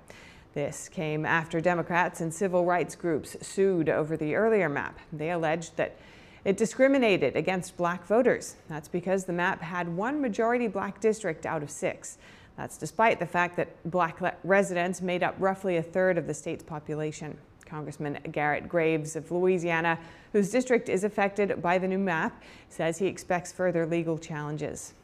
[0.53, 4.99] This came after Democrats and civil rights groups sued over the earlier map.
[5.13, 5.97] They alleged that
[6.45, 8.57] it discriminated against black voters.
[8.69, 12.19] That's because the map had one majority black district out of six.
[12.57, 16.63] That's despite the fact that black residents made up roughly a third of the state's
[16.63, 17.37] population.
[17.67, 19.99] Congressman Garrett Graves of Louisiana,
[20.33, 24.95] whose district is affected by the new map, says he expects further legal challenges.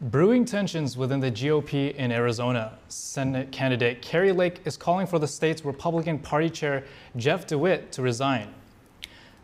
[0.00, 2.78] Brewing tensions within the GOP in Arizona.
[2.88, 6.84] Senate candidate Kari Lake is calling for the state's Republican Party chair,
[7.16, 8.52] Jeff DeWitt, to resign.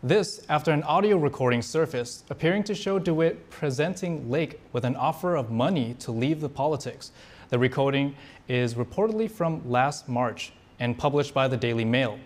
[0.05, 5.37] This after an audio recording surfaced appearing to show DeWitt presenting Lake with an offer
[5.37, 7.13] of money to leave the politics.
[7.47, 8.13] The recording
[8.49, 12.19] is reportedly from last March and published by the Daily Mail.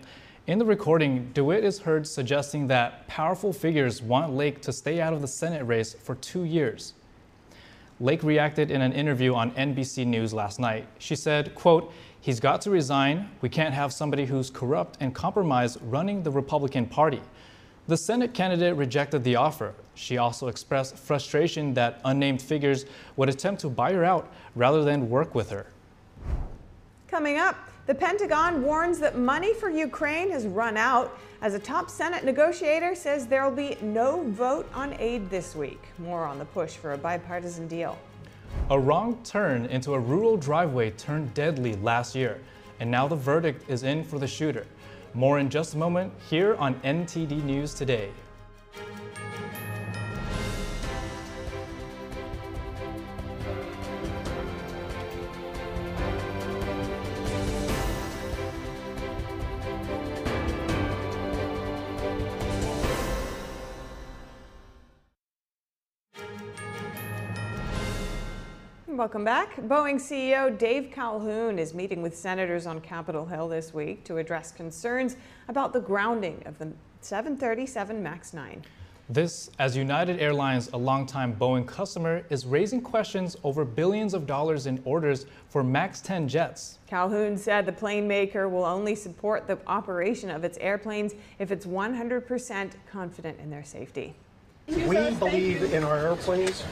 [0.48, 5.12] In the recording, DeWitt is heard suggesting that powerful figures want Lake to stay out
[5.12, 6.94] of the Senate race for two years.
[8.00, 10.88] Lake reacted in an interview on NBC News last night.
[10.98, 13.30] She said, quote, he's got to resign.
[13.40, 17.22] We can't have somebody who's corrupt and compromised running the Republican Party.
[17.88, 19.72] The Senate candidate rejected the offer.
[19.94, 22.84] She also expressed frustration that unnamed figures
[23.16, 25.64] would attempt to buy her out rather than work with her.
[27.08, 31.88] Coming up, the Pentagon warns that money for Ukraine has run out as a top
[31.88, 35.80] Senate negotiator says there will be no vote on aid this week.
[35.98, 37.98] More on the push for a bipartisan deal.
[38.68, 42.38] A wrong turn into a rural driveway turned deadly last year,
[42.80, 44.66] and now the verdict is in for the shooter.
[45.14, 48.10] More in just a moment here on NTD News Today.
[68.98, 69.54] Welcome back.
[69.54, 74.50] Boeing CEO Dave Calhoun is meeting with senators on Capitol Hill this week to address
[74.50, 75.14] concerns
[75.46, 78.64] about the grounding of the 737 MAX 9.
[79.08, 84.66] This, as United Airlines, a longtime Boeing customer, is raising questions over billions of dollars
[84.66, 86.80] in orders for MAX 10 jets.
[86.88, 91.66] Calhoun said the plane maker will only support the operation of its airplanes if it's
[91.66, 94.16] 100% confident in their safety.
[94.66, 94.74] We
[95.14, 96.64] believe in our airplanes.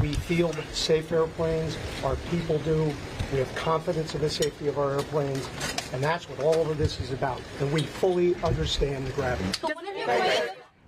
[0.00, 1.76] We field safe airplanes.
[2.04, 2.92] Our people do.
[3.32, 5.48] We have confidence in the safety of our airplanes.
[5.92, 7.40] And that's what all of this is about.
[7.60, 9.60] And we fully understand the gravity.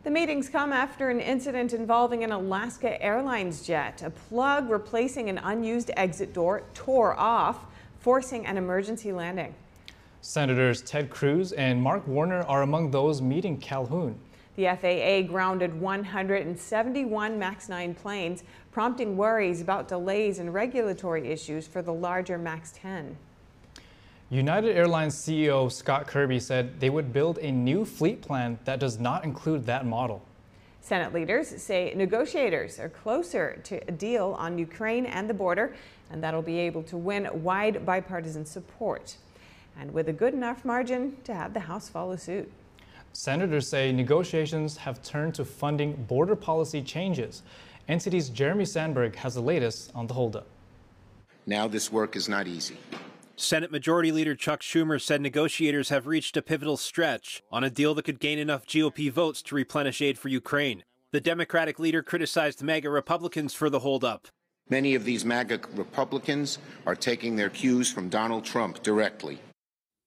[0.03, 4.03] The meetings come after an incident involving an Alaska Airlines jet.
[4.03, 7.65] A plug replacing an unused exit door tore off,
[7.99, 9.55] forcing an emergency landing.
[10.21, 14.19] Senators Ted Cruz and Mark Warner are among those meeting Calhoun.
[14.57, 18.43] The FAA grounded 171 MAX 9 planes,
[18.77, 23.17] prompting worries about delays and regulatory issues for the larger MAX 10.
[24.29, 28.99] United Airlines CEO Scott Kirby said they would build a new fleet plan that does
[28.99, 30.21] not include that model.
[30.83, 35.75] Senate leaders say negotiators are closer to a deal on Ukraine and the border,
[36.11, 39.17] and that'll be able to win wide bipartisan support,
[39.81, 42.53] and with a good enough margin to have the House follow suit.
[43.15, 47.43] Senators say negotiations have turned to funding border policy changes.
[47.89, 50.47] NTD's Jeremy Sandberg has the latest on the holdup.
[51.47, 52.77] Now, this work is not easy.
[53.37, 57.95] Senate Majority Leader Chuck Schumer said negotiators have reached a pivotal stretch on a deal
[57.95, 60.83] that could gain enough GOP votes to replenish aid for Ukraine.
[61.13, 64.27] The Democratic leader criticized MAGA Republicans for the holdup.
[64.69, 69.39] Many of these MAGA Republicans are taking their cues from Donald Trump directly.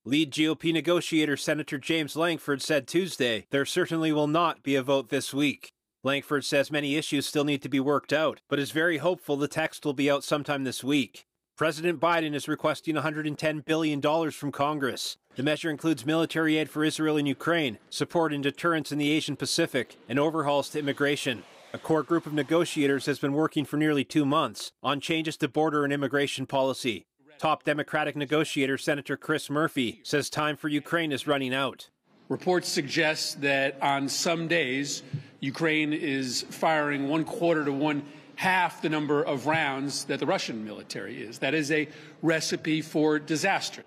[0.04, 5.10] Lead GOP negotiator Senator James Lankford said Tuesday there certainly will not be a vote
[5.10, 5.72] this week.
[6.02, 9.50] Lankford says many issues still need to be worked out, but is very hopeful the
[9.50, 11.26] text will be out sometime this week.
[11.58, 15.18] President Biden is requesting $110 billion from Congress.
[15.36, 19.36] The measure includes military aid for Israel and Ukraine, support and deterrence in the Asian
[19.36, 21.44] Pacific, and overhauls to immigration.
[21.74, 25.50] A core group of negotiators has been working for nearly two months on changes to
[25.50, 27.08] border and immigration policy.
[27.40, 31.90] Top Democratic negotiator Senator Chris Murphy says time for Ukraine is running out.
[32.30, 35.04] Reports suggest that on some days,
[35.42, 38.04] Ukraine is firing one quarter to one
[38.36, 41.40] half the number of rounds that the Russian military is.
[41.40, 41.90] That is a
[42.22, 43.84] recipe for disaster.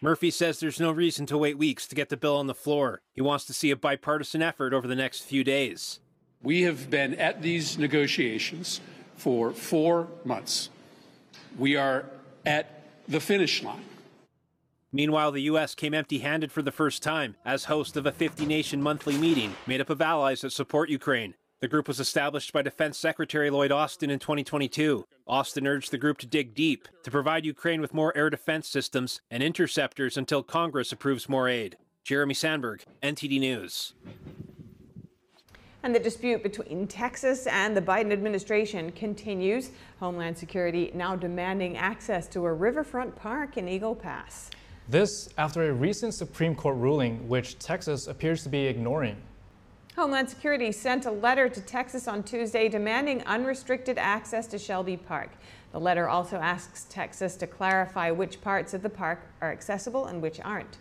[0.00, 3.00] Murphy says there's no reason to wait weeks to get the bill on the floor.
[3.12, 5.98] He wants to see a bipartisan effort over the next few days.
[6.40, 8.80] We have been at these negotiations
[9.16, 10.70] for four months.
[11.58, 12.04] We are
[12.46, 13.87] at the finish line.
[14.92, 15.74] Meanwhile, the U.S.
[15.74, 19.54] came empty handed for the first time as host of a 50 nation monthly meeting
[19.66, 21.34] made up of allies that support Ukraine.
[21.60, 25.04] The group was established by Defense Secretary Lloyd Austin in 2022.
[25.26, 29.20] Austin urged the group to dig deep to provide Ukraine with more air defense systems
[29.30, 31.76] and interceptors until Congress approves more aid.
[32.04, 33.92] Jeremy Sandberg, NTD News.
[35.82, 39.70] And the dispute between Texas and the Biden administration continues.
[40.00, 44.50] Homeland Security now demanding access to a riverfront park in Eagle Pass.
[44.90, 49.16] This after a recent Supreme Court ruling, which Texas appears to be ignoring.
[49.94, 55.28] Homeland Security sent a letter to Texas on Tuesday demanding unrestricted access to Shelby Park.
[55.72, 60.22] The letter also asks Texas to clarify which parts of the park are accessible and
[60.22, 60.78] which aren't.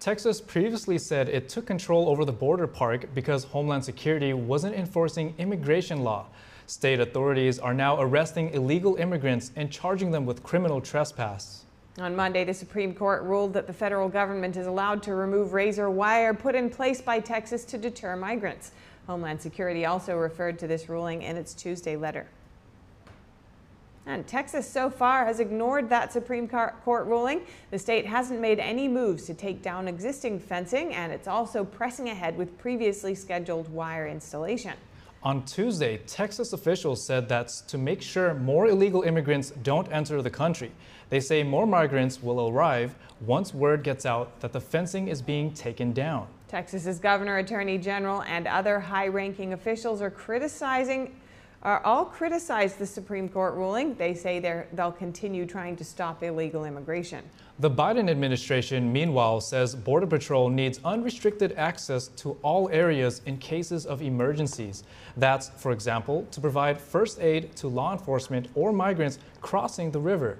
[0.00, 5.34] Texas previously said it took control over the border park because Homeland Security wasn't enforcing
[5.36, 6.24] immigration law.
[6.66, 11.61] State authorities are now arresting illegal immigrants and charging them with criminal trespass.
[11.98, 15.90] On Monday, the Supreme Court ruled that the federal government is allowed to remove razor
[15.90, 18.70] wire put in place by Texas to deter migrants.
[19.06, 22.26] Homeland Security also referred to this ruling in its Tuesday letter.
[24.06, 27.42] And Texas so far has ignored that Supreme Court ruling.
[27.70, 32.08] The state hasn't made any moves to take down existing fencing, and it's also pressing
[32.08, 34.72] ahead with previously scheduled wire installation.
[35.22, 40.30] On Tuesday, Texas officials said that's to make sure more illegal immigrants don't enter the
[40.30, 40.72] country.
[41.12, 45.52] They say more migrants will arrive once word gets out that the fencing is being
[45.52, 46.26] taken down.
[46.48, 51.14] Texas's governor, attorney general, and other high ranking officials are criticizing
[51.64, 53.94] are all criticized the Supreme Court ruling.
[53.96, 57.22] They say they'll continue trying to stop illegal immigration.
[57.58, 63.84] The Biden administration, meanwhile, says Border Patrol needs unrestricted access to all areas in cases
[63.84, 64.82] of emergencies.
[65.18, 70.38] That's, for example, to provide first aid to law enforcement or migrants crossing the river.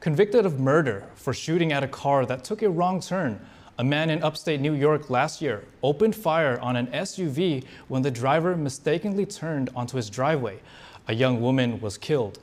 [0.00, 3.44] Convicted of murder for shooting at a car that took a wrong turn,
[3.78, 8.10] a man in upstate New York last year opened fire on an SUV when the
[8.10, 10.60] driver mistakenly turned onto his driveway.
[11.08, 12.38] A young woman was killed.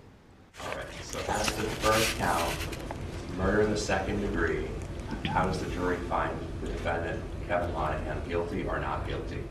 [0.61, 2.53] All right, so as the first count,
[3.37, 4.67] murder in the second degree,
[5.25, 9.41] how does the jury find the defendant, Kevin Monahan, guilty or not guilty?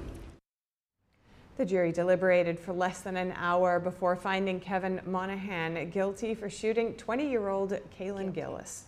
[1.57, 6.95] The jury deliberated for less than an hour before finding Kevin Monahan guilty for shooting
[6.95, 8.87] 20 year old Kaylin Gillis.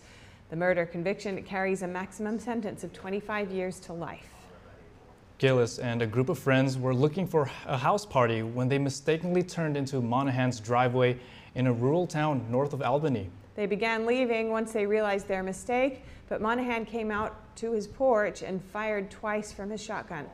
[0.49, 4.27] The murder conviction carries a maximum sentence of 25 years to life.
[5.37, 9.43] Gillis and a group of friends were looking for a house party when they mistakenly
[9.43, 11.17] turned into Monahan's driveway
[11.55, 13.29] in a rural town north of Albany.
[13.55, 18.41] They began leaving once they realized their mistake, but Monahan came out to his porch
[18.41, 20.25] and fired twice from his shotgun.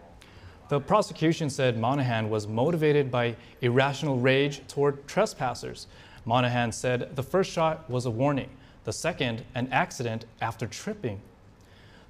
[0.74, 5.86] The prosecution said Monahan was motivated by irrational rage toward trespassers.
[6.26, 8.50] Monahan said the first shot was a warning
[8.84, 11.22] the second, an accident after tripping.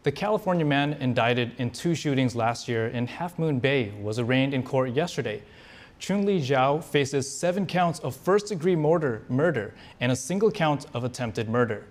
[0.04, 4.54] The California man indicted in two shootings last year in Half Moon Bay was arraigned
[4.54, 5.44] in court yesterday.
[6.00, 11.50] Chun-Li Zhao faces seven counts of first-degree murder, murder and a single count of attempted
[11.50, 11.84] murder.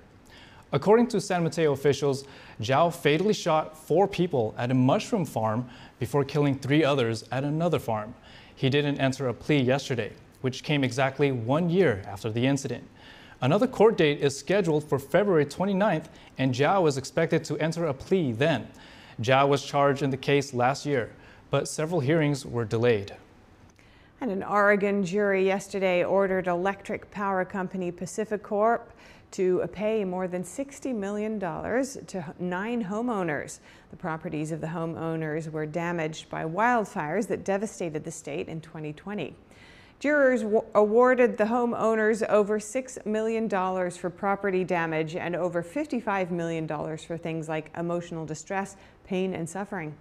[0.74, 2.24] According to San Mateo officials,
[2.62, 5.68] Zhao fatally shot four people at a mushroom farm
[6.02, 8.12] before killing three others at another farm.
[8.56, 12.82] He didn't enter a plea yesterday, which came exactly one year after the incident.
[13.40, 16.06] Another court date is scheduled for February 29th,
[16.38, 18.66] and Zhao is expected to enter a plea then.
[19.20, 21.12] Zhao was charged in the case last year,
[21.50, 23.14] but several hearings were delayed.
[24.20, 28.80] And an Oregon jury yesterday ordered electric power company PacifiCorp
[29.32, 33.58] to pay more than $60 million to nine homeowners.
[33.90, 39.34] The properties of the homeowners were damaged by wildfires that devastated the state in 2020.
[40.02, 40.42] Jurors
[40.74, 47.48] awarded the homeowners over $6 million for property damage and over $55 million for things
[47.48, 49.94] like emotional distress, pain, and suffering.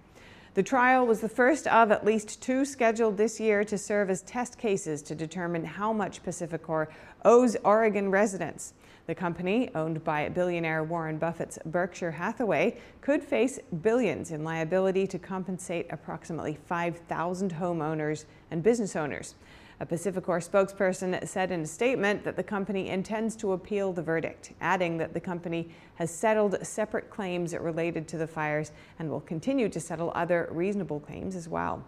[0.54, 4.20] The trial was the first of at least two scheduled this year to serve as
[4.22, 6.88] test cases to determine how much PacifiCorp
[7.24, 8.74] owes Oregon residents.
[9.06, 15.18] The company, owned by billionaire Warren Buffett's Berkshire Hathaway, could face billions in liability to
[15.18, 19.34] compensate approximately 5,000 homeowners and business owners.
[19.80, 24.52] A PacifiCorp spokesperson said in a statement that the company intends to appeal the verdict,
[24.60, 28.70] adding that the company has settled separate claims related to the fires
[29.00, 31.84] and will continue to settle other reasonable claims as well.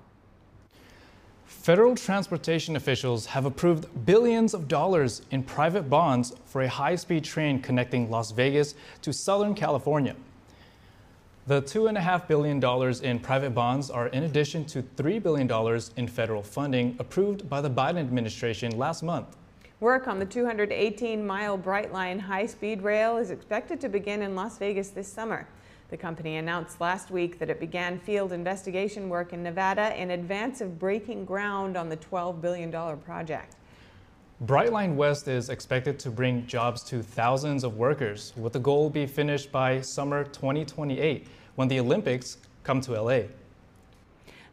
[1.47, 7.25] Federal transportation officials have approved billions of dollars in private bonds for a high speed
[7.25, 10.17] train connecting Las Vegas to Southern California.
[11.47, 16.97] The $2.5 billion in private bonds are in addition to $3 billion in federal funding
[16.99, 19.37] approved by the Biden administration last month.
[19.81, 24.57] Work on the 218 mile Brightline high speed rail is expected to begin in Las
[24.57, 25.47] Vegas this summer.
[25.95, 30.61] The company announced last week that it began field investigation work in Nevada in advance
[30.61, 33.55] of breaking ground on the $12 billion project.
[34.45, 39.07] Brightline West is expected to bring jobs to thousands of workers, with the goal be
[39.07, 43.21] finished by summer 2028 when the Olympics come to LA.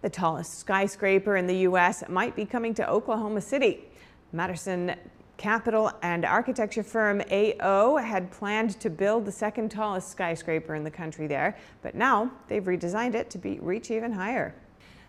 [0.04, 2.04] The tallest skyscraper in the U.S.
[2.08, 3.86] might be coming to Oklahoma City.
[4.32, 4.96] Matteson
[5.42, 10.92] capital and architecture firm AO had planned to build the second tallest skyscraper in the
[10.92, 14.54] country there, but now they've redesigned it to be, reach even higher.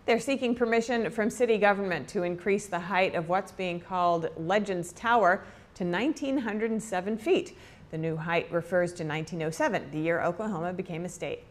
[0.06, 4.94] They're seeking permission from city government to increase the height of what's being called Legends
[4.94, 5.44] Tower
[5.74, 7.59] to 1,907 feet.
[7.90, 11.44] The new height refers to 1907, the year Oklahoma became a state.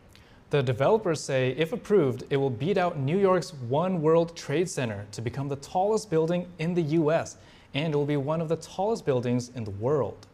[0.49, 5.05] The developers say if approved, it will beat out New York's One World Trade Center
[5.11, 7.37] to become the tallest building in the U.S.,
[7.73, 10.27] and it will be one of the tallest buildings in the world.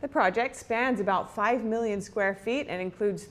[0.00, 3.28] The project spans about 5 million square feet and includes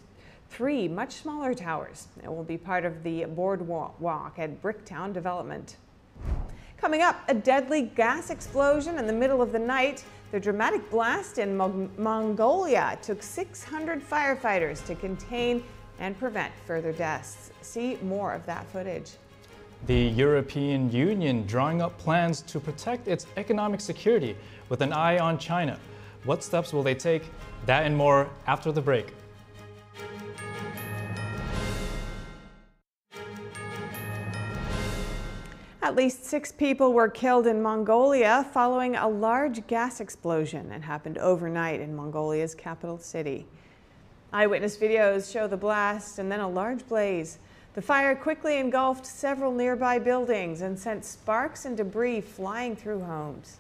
[0.50, 2.08] three much smaller towers.
[2.24, 5.78] It will be part of the boardwalk at Bricktown development.
[6.78, 10.04] Coming up, a deadly gas explosion in the middle of the night.
[10.32, 15.64] The dramatic blast in Mo Mongolia took 600 firefighters to contain
[16.00, 17.52] and prevent further deaths.
[17.62, 19.12] See more of that footage.
[19.88, 24.36] The European Union drawing up plans to protect its economic security
[24.68, 25.80] with an eye on China.
[26.26, 27.24] What steps will they take?
[27.66, 29.14] That and more after the break.
[35.82, 41.18] At least six people were killed in Mongolia following a large gas explosion that happened
[41.18, 43.48] overnight in Mongolia's capital city.
[44.32, 47.40] Eyewitness videos show the blast and then a large blaze.
[47.80, 53.60] The fire quickly engulfed several nearby buildings and sent sparks and debris flying through homes.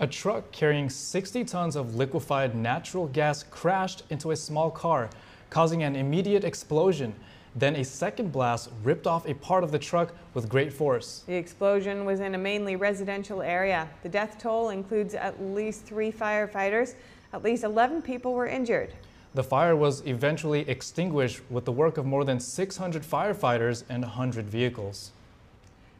[0.00, 5.10] A truck carrying 60 tons of liquefied natural gas crashed into a small car,
[5.50, 7.14] causing an immediate explosion.
[7.54, 11.22] Then a second blast ripped off a part of the truck with great force.
[11.26, 13.90] The explosion was in a mainly residential area.
[14.02, 16.94] The death toll includes at least three firefighters.
[17.34, 18.94] At least 11 people were injured.
[19.34, 24.46] The fire was eventually extinguished with the work of more than 600 firefighters and 100
[24.46, 25.10] vehicles.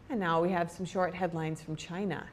[0.08, 2.28] And now we have some short headlines from China.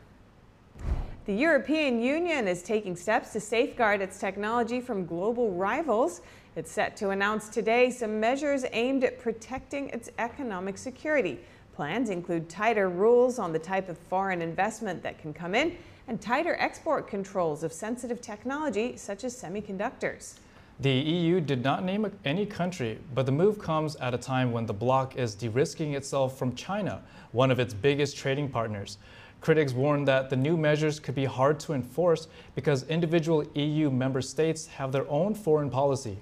[1.25, 6.21] The European Union is taking steps to safeguard its technology from global rivals.
[6.55, 11.39] It's set to announce today some measures aimed at protecting its economic security.
[11.73, 16.21] Plans include tighter rules on the type of foreign investment that can come in and
[16.21, 20.35] tighter export controls of sensitive technology such as semiconductors.
[20.81, 24.65] The EU did not name any country, but the move comes at a time when
[24.65, 27.03] the bloc is de-risking itself from China,
[27.33, 28.97] one of its biggest trading partners.
[29.41, 34.23] Critics warn that the new measures could be hard to enforce because individual EU member
[34.23, 36.17] states have their own foreign policy.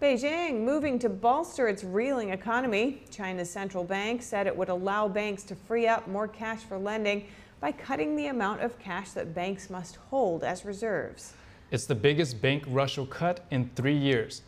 [0.00, 3.02] Beijing moving to bolster its reeling economy.
[3.10, 7.26] China's central bank said it would allow banks to free up more cash for lending
[7.58, 11.34] by cutting the amount of cash that banks must hold as reserves.
[11.70, 14.42] It's the biggest bank rush cut in three years.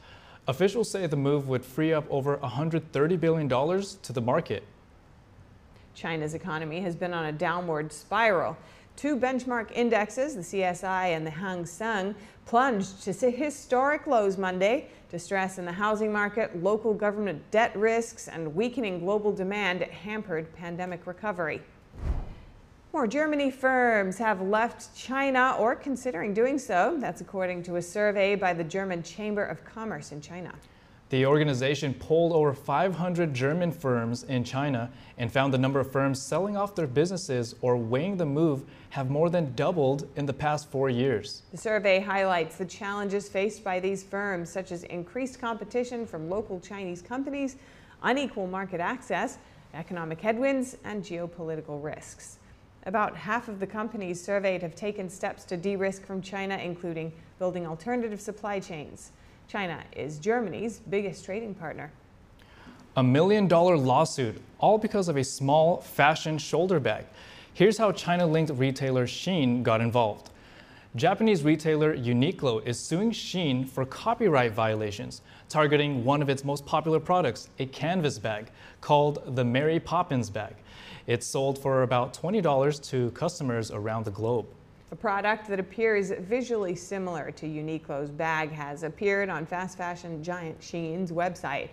[0.48, 4.64] Officials say the move would free up over $130 billion to the market.
[5.94, 8.56] China's economy has been on a downward spiral.
[8.96, 14.88] Two benchmark indexes, the CSI and the Hang Seng, plunged to historic lows Monday.
[15.08, 21.06] Distress in the housing market, local government debt risks, and weakening global demand hampered pandemic
[21.06, 21.62] recovery.
[22.92, 26.98] More Germany firms have left China or considering doing so.
[27.00, 30.52] That's according to a survey by the German Chamber of Commerce in China.
[31.08, 36.20] The organization polled over 500 German firms in China and found the number of firms
[36.20, 40.70] selling off their businesses or weighing the move have more than doubled in the past
[40.70, 41.44] four years.
[41.50, 46.60] The survey highlights the challenges faced by these firms, such as increased competition from local
[46.60, 47.56] Chinese companies,
[48.02, 49.38] unequal market access,
[49.72, 52.36] economic headwinds, and geopolitical risks.
[52.84, 57.12] About half of the companies surveyed have taken steps to de risk from China, including
[57.38, 59.12] building alternative supply chains.
[59.46, 61.92] China is Germany's biggest trading partner.
[62.96, 67.04] A million dollar lawsuit, all because of a small fashion shoulder bag.
[67.54, 70.30] Here's how China linked retailer Shein got involved.
[70.96, 77.00] Japanese retailer Uniqlo is suing Shein for copyright violations, targeting one of its most popular
[77.00, 78.50] products, a canvas bag
[78.80, 80.54] called the Mary Poppins bag.
[81.06, 84.46] It's sold for about $20 to customers around the globe.
[84.92, 90.60] A product that appears visually similar to Uniqlo's bag has appeared on fast fashion giant
[90.60, 91.70] Shein's website.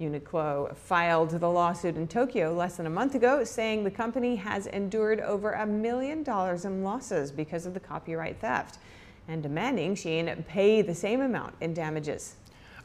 [0.00, 4.68] Uniqlo filed the lawsuit in Tokyo less than a month ago, saying the company has
[4.68, 8.78] endured over a million dollars in losses because of the copyright theft
[9.26, 12.36] and demanding Shein pay the same amount in damages.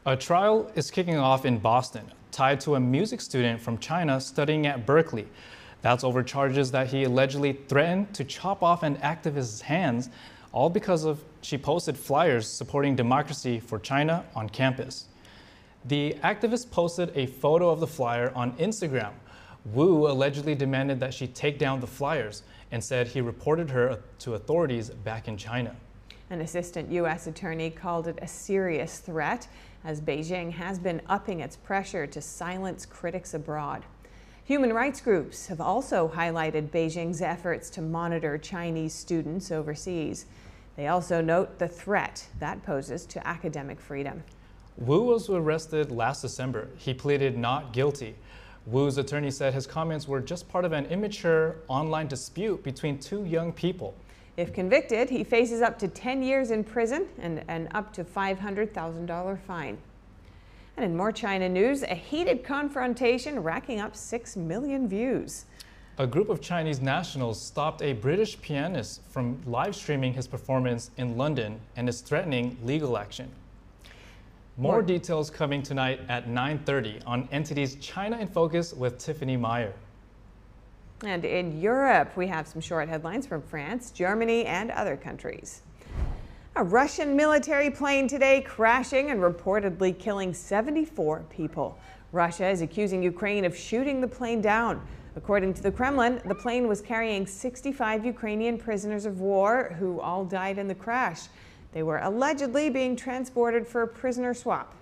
[0.06, 4.66] A trial is kicking off in Boston, tied to a music student from China studying
[4.66, 5.26] at Berklee.
[5.84, 10.08] That's over charges that he allegedly threatened to chop off an activist's hands,
[10.50, 15.08] all because of she posted flyers supporting democracy for China on campus.
[15.84, 19.10] The activist posted a photo of the flyer on Instagram.
[19.74, 24.36] Wu allegedly demanded that she take down the flyers and said he reported her to
[24.36, 25.76] authorities back in China.
[26.30, 27.26] An assistant U.S.
[27.26, 29.48] attorney called it a serious threat
[29.84, 33.84] as Beijing has been upping its pressure to silence critics abroad.
[34.46, 40.26] Human rights groups have also highlighted Beijing's efforts to monitor Chinese students overseas.
[40.76, 44.22] They also note the threat that poses to academic freedom.
[44.76, 46.68] Wu was arrested last December.
[46.76, 48.16] He pleaded not guilty.
[48.66, 53.24] Wu's attorney said his comments were just part of an immature online dispute between two
[53.24, 53.94] young people.
[54.36, 59.40] If convicted, he faces up to 10 years in prison and an up to $500,000
[59.40, 59.78] fine.
[60.76, 65.44] And in more China news, a heated confrontation racking up 6 million views.
[65.98, 71.16] A group of Chinese nationals stopped a British pianist from live streaming his performance in
[71.16, 73.30] London and is threatening legal action.
[74.56, 79.72] More, more details coming tonight at 9:30 on NTD's China in Focus with Tiffany Meier.
[81.04, 85.62] And in Europe, we have some short headlines from France, Germany, and other countries.
[86.56, 91.76] A Russian military plane today crashing and reportedly killing 74 people.
[92.12, 94.80] Russia is accusing Ukraine of shooting the plane down.
[95.16, 100.24] According to the Kremlin, the plane was carrying 65 Ukrainian prisoners of war who all
[100.24, 101.22] died in the crash.
[101.72, 104.76] They were allegedly being transported for a prisoner swap.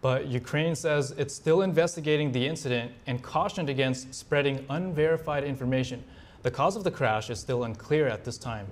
[0.00, 6.02] But Ukraine says it's still investigating the incident and cautioned against spreading unverified information.
[6.42, 8.66] The cause of the crash is still unclear at this time.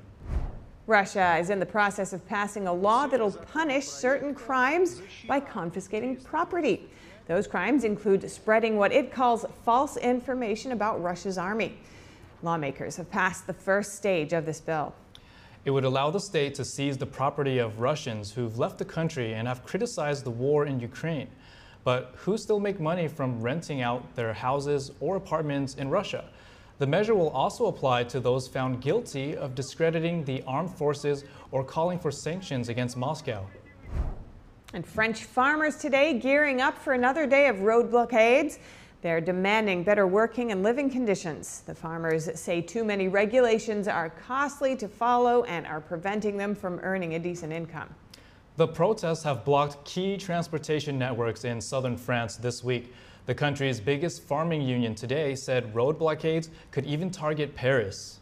[0.92, 6.14] Russia is in the process of passing a law that'll punish certain crimes by confiscating
[6.16, 6.90] property.
[7.26, 11.78] Those crimes include spreading what it calls false information about Russia's army.
[12.42, 14.94] Lawmakers have passed the first stage of this bill.
[15.64, 19.32] It would allow the state to seize the property of Russians who've left the country
[19.32, 21.28] and have criticized the war in Ukraine,
[21.84, 26.26] but who still make money from renting out their houses or apartments in Russia.
[26.78, 31.62] The measure will also apply to those found guilty of discrediting the armed forces or
[31.62, 33.46] calling for sanctions against Moscow.
[34.74, 38.58] And French farmers today gearing up for another day of road blockades.
[39.02, 41.62] They're demanding better working and living conditions.
[41.66, 46.78] The farmers say too many regulations are costly to follow and are preventing them from
[46.82, 47.94] earning a decent income.
[48.56, 52.94] The protests have blocked key transportation networks in southern France this week.
[53.24, 58.18] The country's biggest farming union today said road blockades could even target Paris.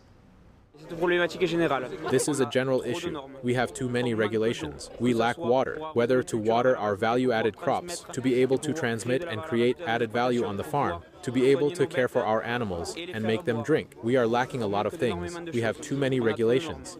[2.10, 3.18] This is a general issue.
[3.42, 4.90] We have too many regulations.
[4.98, 9.24] We lack water, whether to water our value added crops, to be able to transmit
[9.24, 12.94] and create added value on the farm, to be able to care for our animals
[12.96, 13.94] and make them drink.
[14.02, 15.38] We are lacking a lot of things.
[15.50, 16.98] We have too many regulations.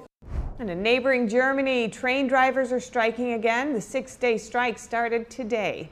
[0.58, 3.74] And in neighboring Germany, train drivers are striking again.
[3.74, 5.90] The six day strike started today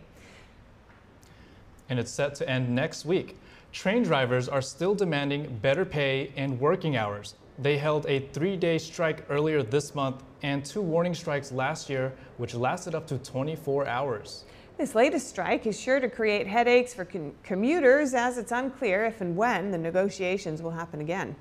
[1.88, 3.36] and it's set to end next week.
[3.72, 7.34] Train drivers are still demanding better pay and working hours.
[7.58, 12.12] They held a three day strike earlier this month and two warning strikes last year,
[12.36, 14.44] which lasted up to 24 hours.
[14.78, 17.04] This latest strike is sure to create headaches for
[17.42, 21.34] commuters as it's unclear if and when the negotiations will happen again.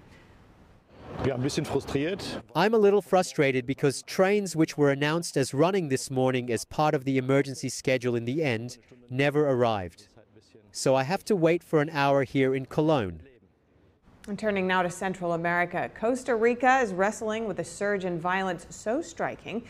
[2.55, 6.95] I'm a little frustrated because trains which were announced as running this morning as part
[6.95, 8.77] of the emergency schedule in the end
[9.09, 10.07] never arrived
[10.77, 13.19] so I have to wait for an hour here in Cologne.
[14.27, 18.67] And turning now to Central America, Costa Rica is wrestling with a surge in violence
[18.69, 19.63] so striking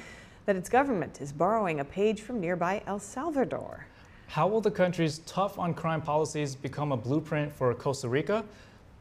[0.45, 3.87] that its government is borrowing a page from nearby El Salvador.
[4.27, 8.43] How will the country's tough on crime policies become a blueprint for Costa Rica?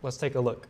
[0.02, 0.68] Let's take a look.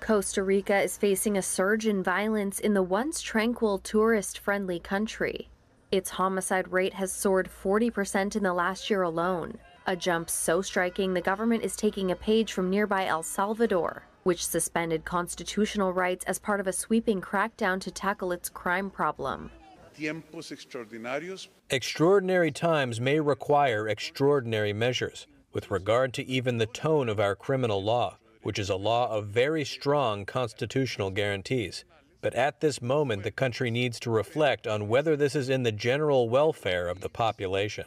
[0.00, 5.48] Costa Rica is facing a surge in violence in the once tranquil tourist friendly country.
[5.92, 9.56] Its homicide rate has soared 40% in the last year alone,
[9.86, 14.44] a jump so striking the government is taking a page from nearby El Salvador, which
[14.44, 19.48] suspended constitutional rights as part of a sweeping crackdown to tackle its crime problem.
[21.70, 27.82] Extraordinary times may require extraordinary measures with regard to even the tone of our criminal
[27.82, 31.84] law, which is a law of very strong constitutional guarantees.
[32.20, 35.72] But at this moment, the country needs to reflect on whether this is in the
[35.72, 37.86] general welfare of the population.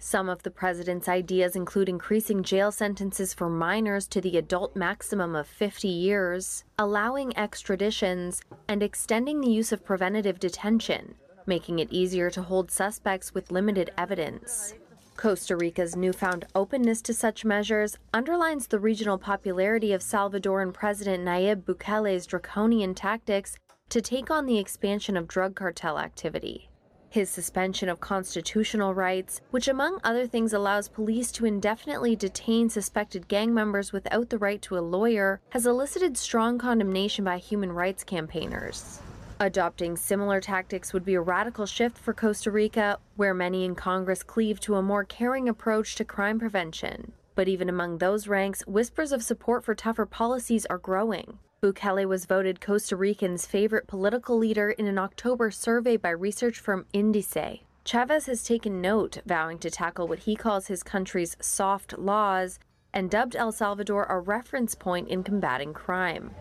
[0.00, 5.34] Some of the president's ideas include increasing jail sentences for minors to the adult maximum
[5.34, 11.16] of 50 years, allowing extraditions, and extending the use of preventative detention,
[11.46, 14.74] making it easier to hold suspects with limited evidence.
[15.18, 21.64] Costa Rica's newfound openness to such measures underlines the regional popularity of Salvadoran President Nayib
[21.64, 23.56] Bukele's draconian tactics
[23.88, 26.70] to take on the expansion of drug cartel activity.
[27.10, 33.26] His suspension of constitutional rights, which among other things allows police to indefinitely detain suspected
[33.26, 38.04] gang members without the right to a lawyer, has elicited strong condemnation by human rights
[38.04, 39.00] campaigners.
[39.40, 44.24] Adopting similar tactics would be a radical shift for Costa Rica, where many in Congress
[44.24, 47.12] cleave to a more caring approach to crime prevention.
[47.36, 51.38] But even among those ranks, whispers of support for tougher policies are growing.
[51.62, 56.86] Bukele was voted Costa Rican's favorite political leader in an October survey by research firm
[56.92, 57.60] Indice.
[57.84, 62.58] Chaves has taken note, vowing to tackle what he calls his country's soft laws
[62.92, 66.32] and dubbed El Salvador a reference point in combating crime.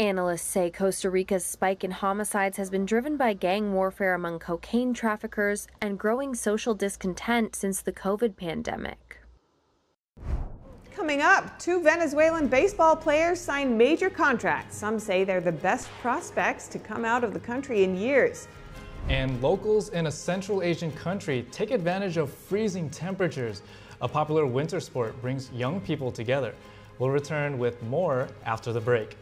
[0.00, 4.92] Analysts say Costa Rica's spike in homicides has been driven by gang warfare among cocaine
[4.92, 9.20] traffickers and growing social discontent since the COVID pandemic.
[10.96, 14.76] Coming up, two Venezuelan baseball players signed major contracts.
[14.76, 18.48] Some say they're the best prospects to come out of the country in years.
[19.08, 23.62] And locals in a Central Asian country take advantage of freezing temperatures.
[24.00, 26.52] A popular winter sport brings young people together.
[26.98, 29.16] We'll return with more after the break.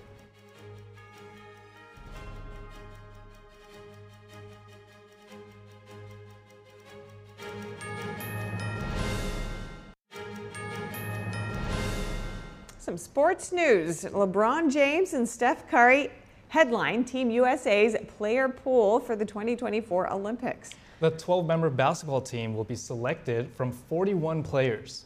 [12.82, 14.02] Some sports news.
[14.02, 16.10] LeBron James and Steph Curry
[16.48, 20.70] headline Team USA's player pool for the 2024 Olympics.
[20.98, 25.04] The 12 member basketball team will be selected from 41 players.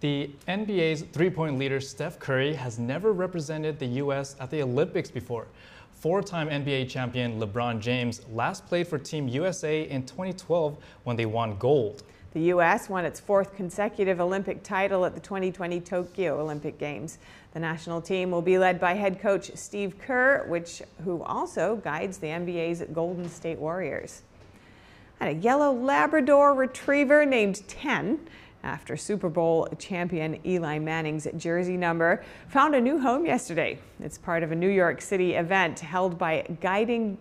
[0.00, 4.34] The NBA's three point leader Steph Curry has never represented the U.S.
[4.40, 5.48] at the Olympics before.
[5.92, 11.26] Four time NBA champion LeBron James last played for Team USA in 2012 when they
[11.26, 12.04] won gold.
[12.32, 12.88] The U.S.
[12.88, 17.18] won its fourth consecutive Olympic title at the 2020 Tokyo Olympic Games.
[17.54, 22.18] The national team will be led by head coach Steve Kerr, which, who also guides
[22.18, 24.22] the NBA's Golden State Warriors.
[25.18, 28.20] And a yellow Labrador retriever named 10
[28.62, 33.78] after Super Bowl champion Eli Manning's jersey number found a new home yesterday.
[33.98, 37.18] It's part of a New York City event held by Guiding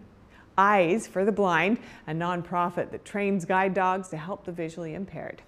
[0.59, 5.41] Eyes for the Blind, a nonprofit that trains guide dogs to help the visually impaired.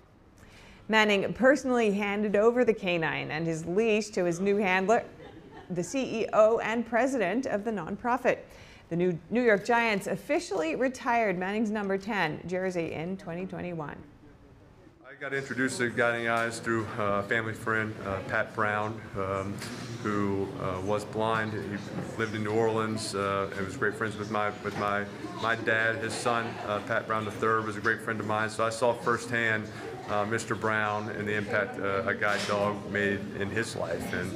[0.87, 5.03] Manning personally handed over the canine and his leash to his new handler,
[5.69, 8.37] the CEO and president of the nonprofit.
[8.87, 13.97] The new York Giants officially retired Manning's number 10 jersey in 2021.
[15.21, 19.53] Got introduced to Guiding Eyes through a family friend, uh, Pat Brown, um,
[20.01, 21.53] who uh, was blind.
[21.53, 25.05] He lived in New Orleans uh, and was great friends with my with my
[25.39, 25.97] my dad.
[25.97, 28.49] His son, uh, Pat Brown III, was a great friend of mine.
[28.49, 29.69] So I saw firsthand
[30.09, 30.59] uh, Mr.
[30.59, 34.11] Brown and the impact uh, a guide dog made in his life.
[34.15, 34.35] And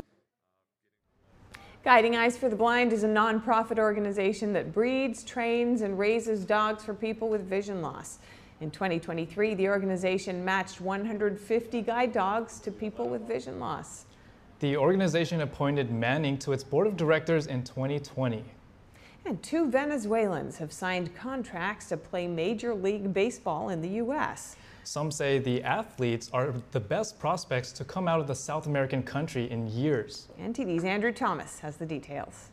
[1.84, 6.84] Guiding Eyes for the Blind is a nonprofit organization that breeds, trains, and raises dogs
[6.84, 8.20] for people with vision loss.
[8.61, 14.06] In 2023, the organization matched 150 guide dogs to people with vision loss.
[14.60, 18.45] The organization appointed Manning to its board of directors in 2020.
[19.26, 24.56] And two Venezuelans have signed contracts to play Major League Baseball in the U.S.
[24.86, 29.03] Some say the athletes are the best prospects to come out of the South American
[29.03, 30.30] country in years.
[30.40, 32.52] NTD's Andrew Thomas has the details.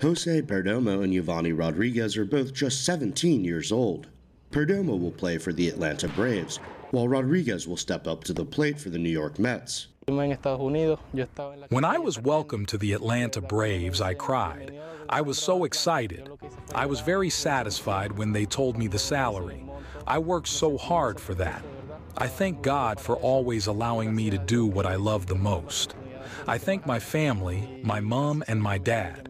[0.00, 4.06] Jose Perdomo and Giovanni Rodriguez are both just 17 years old.
[4.50, 6.56] Perdomo will play for the Atlanta Braves,
[6.90, 9.86] while Rodriguez will step up to the plate for the New York Mets.
[10.06, 14.76] When I was welcomed to the Atlanta Braves, I cried.
[15.08, 16.28] I was so excited.
[16.74, 19.64] I was very satisfied when they told me the salary.
[20.04, 21.62] I worked so hard for that.
[22.18, 25.94] I thank God for always allowing me to do what I love the most.
[26.48, 29.28] I thank my family, my mom, and my dad.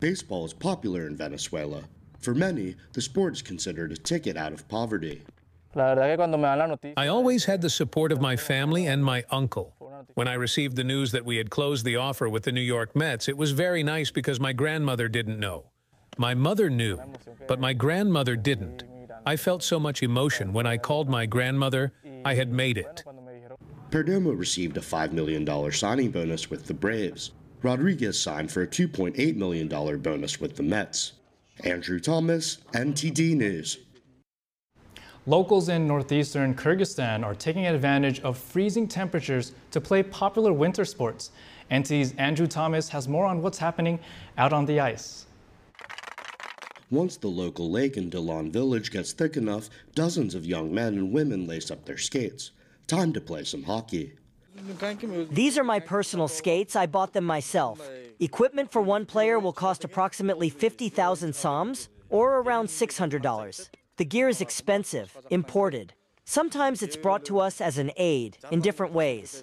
[0.00, 1.84] Baseball is popular in Venezuela.
[2.20, 5.22] For many, the sport is considered a ticket out of poverty.
[5.74, 9.74] I always had the support of my family and my uncle.
[10.14, 12.96] When I received the news that we had closed the offer with the New York
[12.96, 15.66] Mets, it was very nice because my grandmother didn't know.
[16.18, 17.00] My mother knew,
[17.46, 18.82] but my grandmother didn't.
[19.24, 21.92] I felt so much emotion when I called my grandmother,
[22.24, 23.04] I had made it.
[23.90, 27.32] Perdomo received a $5 million signing bonus with the Braves.
[27.62, 31.12] Rodriguez signed for a $2.8 million bonus with the Mets.
[31.64, 33.78] Andrew Thomas, NTD News.
[35.26, 41.30] Locals in northeastern Kyrgyzstan are taking advantage of freezing temperatures to play popular winter sports.
[41.70, 44.00] NTD's Andrew Thomas has more on what's happening
[44.38, 45.26] out on the ice.
[46.90, 51.12] Once the local lake in Dilan village gets thick enough, dozens of young men and
[51.12, 52.50] women lace up their skates.
[52.86, 54.14] Time to play some hockey.
[55.30, 56.74] These are my personal skates.
[56.74, 57.80] I bought them myself.
[58.22, 63.70] Equipment for one player will cost approximately 50,000 soms, or around $600.
[63.96, 65.94] The gear is expensive, imported.
[66.26, 69.42] Sometimes it's brought to us as an aid in different ways.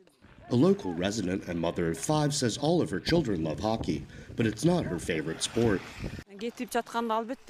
[0.52, 4.06] A local resident and mother of five says all of her children love hockey,
[4.36, 5.82] but it's not her favorite sport.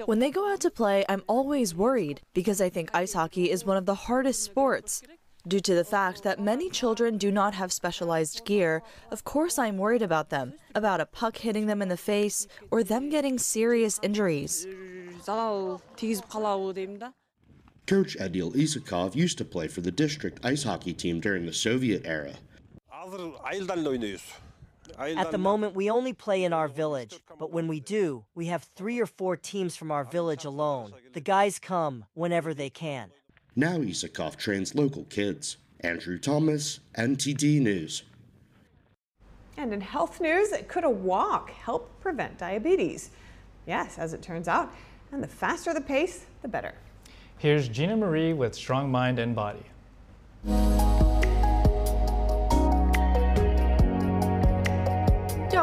[0.06, 3.66] When they go out to play, I'm always worried because I think ice hockey is
[3.66, 5.04] one of the hardest sports.
[5.48, 9.78] Due to the fact that many children do not have specialized gear, of course I'm
[9.78, 14.00] worried about them, about a puck hitting them in the face, or them getting serious
[14.04, 14.68] injuries.
[17.86, 22.02] Coach Adil Isakov used to play for the district ice hockey team during the Soviet
[22.06, 22.34] era.
[25.00, 28.64] At the moment, we only play in our village, but when we do, we have
[28.76, 30.94] three or four teams from our village alone.
[31.14, 33.12] The guys come whenever they can.
[33.60, 35.58] Now Isakov trains local kids.
[35.80, 38.04] Andrew Thomas, NTD News.
[39.58, 43.10] And in health news, could a walk help prevent diabetes?
[43.66, 44.72] Yes, as it turns out.
[45.12, 46.76] And the faster the pace, the better.
[47.40, 49.66] Here's Gina Marie with Strong Mind and Body.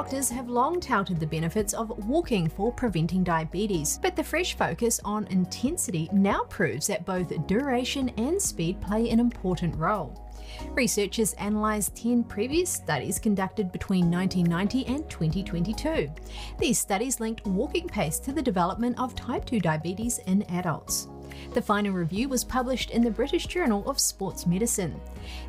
[0.05, 5.01] Doctors have long touted the benefits of walking for preventing diabetes, but the fresh focus
[5.03, 10.31] on intensity now proves that both duration and speed play an important role.
[10.73, 16.13] Researchers analysed 10 previous studies conducted between 1990 and 2022.
[16.59, 21.09] These studies linked walking pace to the development of type 2 diabetes in adults.
[21.53, 25.01] The final review was published in the British Journal of Sports Medicine.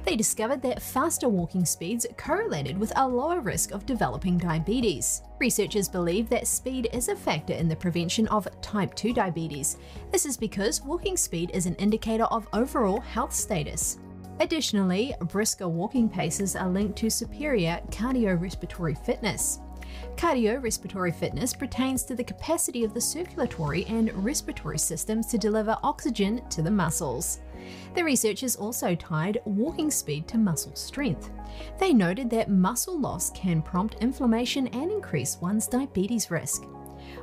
[0.04, 5.22] They discovered that faster walking speeds correlated with a lower risk of developing diabetes.
[5.40, 9.78] Researchers believe that speed is a factor in the prevention of type 2 diabetes.
[10.12, 13.98] This is because walking speed is an indicator of overall health status.
[14.40, 19.60] Additionally, brisker walking paces are linked to superior cardiorespiratory fitness.
[20.18, 26.42] Cardiorespiratory fitness pertains to the capacity of the circulatory and respiratory systems to deliver oxygen
[26.50, 27.42] to the muscles.
[27.96, 31.32] The researchers also tied walking speed to muscle strength.
[31.80, 36.64] They noted that muscle loss can prompt inflammation and increase one's diabetes risk.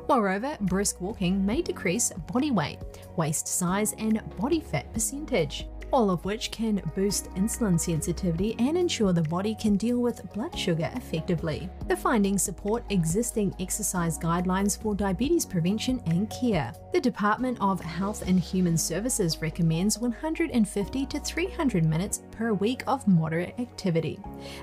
[0.09, 2.79] Moreover, brisk walking may decrease body weight,
[3.17, 9.13] waist size, and body fat percentage all of which can boost insulin sensitivity and ensure
[9.13, 11.69] the body can deal with blood sugar effectively.
[11.89, 16.73] The findings support existing exercise guidelines for diabetes prevention and care.
[16.93, 23.07] The Department of Health and Human Services recommends 150 to 300 minutes per week of
[23.07, 24.19] moderate activity.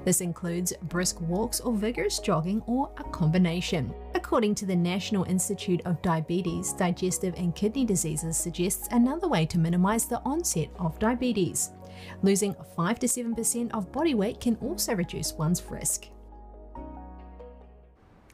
[0.05, 3.93] This includes brisk walks or vigorous jogging or a combination.
[4.15, 9.59] According to the National Institute of Diabetes, Digestive and Kidney Diseases suggests another way to
[9.59, 11.71] minimize the onset of diabetes.
[12.23, 16.07] Losing 5 to 7% of body weight can also reduce one's risk.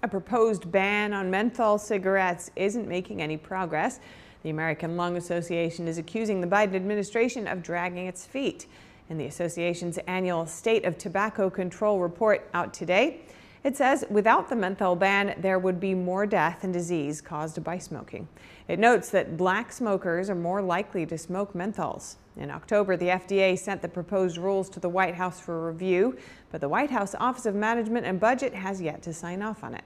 [0.02, 4.00] A proposed ban on menthol cigarettes isn't making any progress.
[4.44, 8.68] The American Lung Association is accusing the Biden administration of dragging its feet.
[9.10, 13.22] In the association's annual State of Tobacco Control report out today,
[13.66, 17.80] it says without the menthol ban, there would be more death and disease caused by
[17.80, 18.28] smoking.
[18.68, 22.18] It notes that black smokers are more likely to smoke menthols.
[22.38, 26.16] In October, the FDA sent the proposed rules to the White House for review,
[26.52, 29.74] but the White House Office of Management and Budget has yet to sign off on
[29.74, 29.84] it.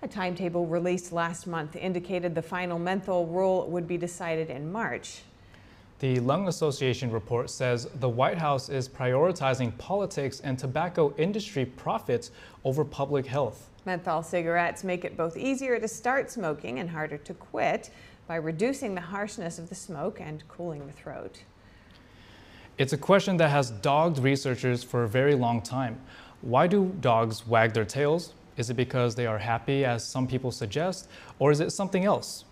[0.00, 5.20] A timetable released last month indicated the final menthol rule would be decided in March.
[6.04, 12.30] The Lung Association report says the White House is prioritizing politics and tobacco industry profits
[12.62, 13.70] over public health.
[13.86, 17.88] Menthol cigarettes make it both easier to start smoking and harder to quit
[18.26, 21.42] by reducing the harshness of the smoke and cooling the throat.
[22.76, 25.98] It's a question that has dogged researchers for a very long time.
[26.42, 28.34] Why do dogs wag their tails?
[28.58, 31.08] Is it because they are happy, as some people suggest,
[31.38, 32.44] or is it something else?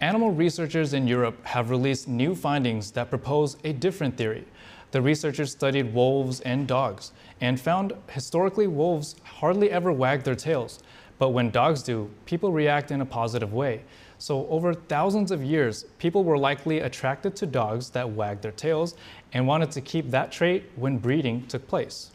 [0.00, 4.44] Animal researchers in Europe have released new findings that propose a different theory.
[4.92, 7.10] The researchers studied wolves and dogs
[7.40, 10.78] and found historically wolves hardly ever wag their tails.
[11.18, 13.82] But when dogs do, people react in a positive way.
[14.18, 18.94] So, over thousands of years, people were likely attracted to dogs that wagged their tails
[19.32, 22.12] and wanted to keep that trait when breeding took place.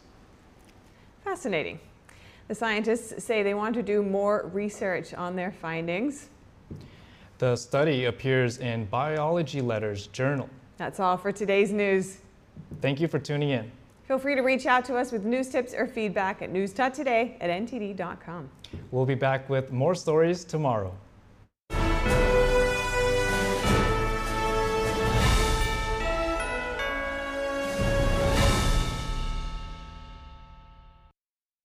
[1.22, 1.80] Fascinating.
[2.48, 6.30] The scientists say they want to do more research on their findings.
[7.38, 10.48] The study appears in Biology Letters Journal.
[10.76, 12.18] That's all for today's news.
[12.80, 13.70] Thank you for tuning in.
[14.06, 17.50] Feel free to reach out to us with news tips or feedback at news.today at
[17.50, 18.48] ntd.com.
[18.90, 20.94] We'll be back with more stories tomorrow.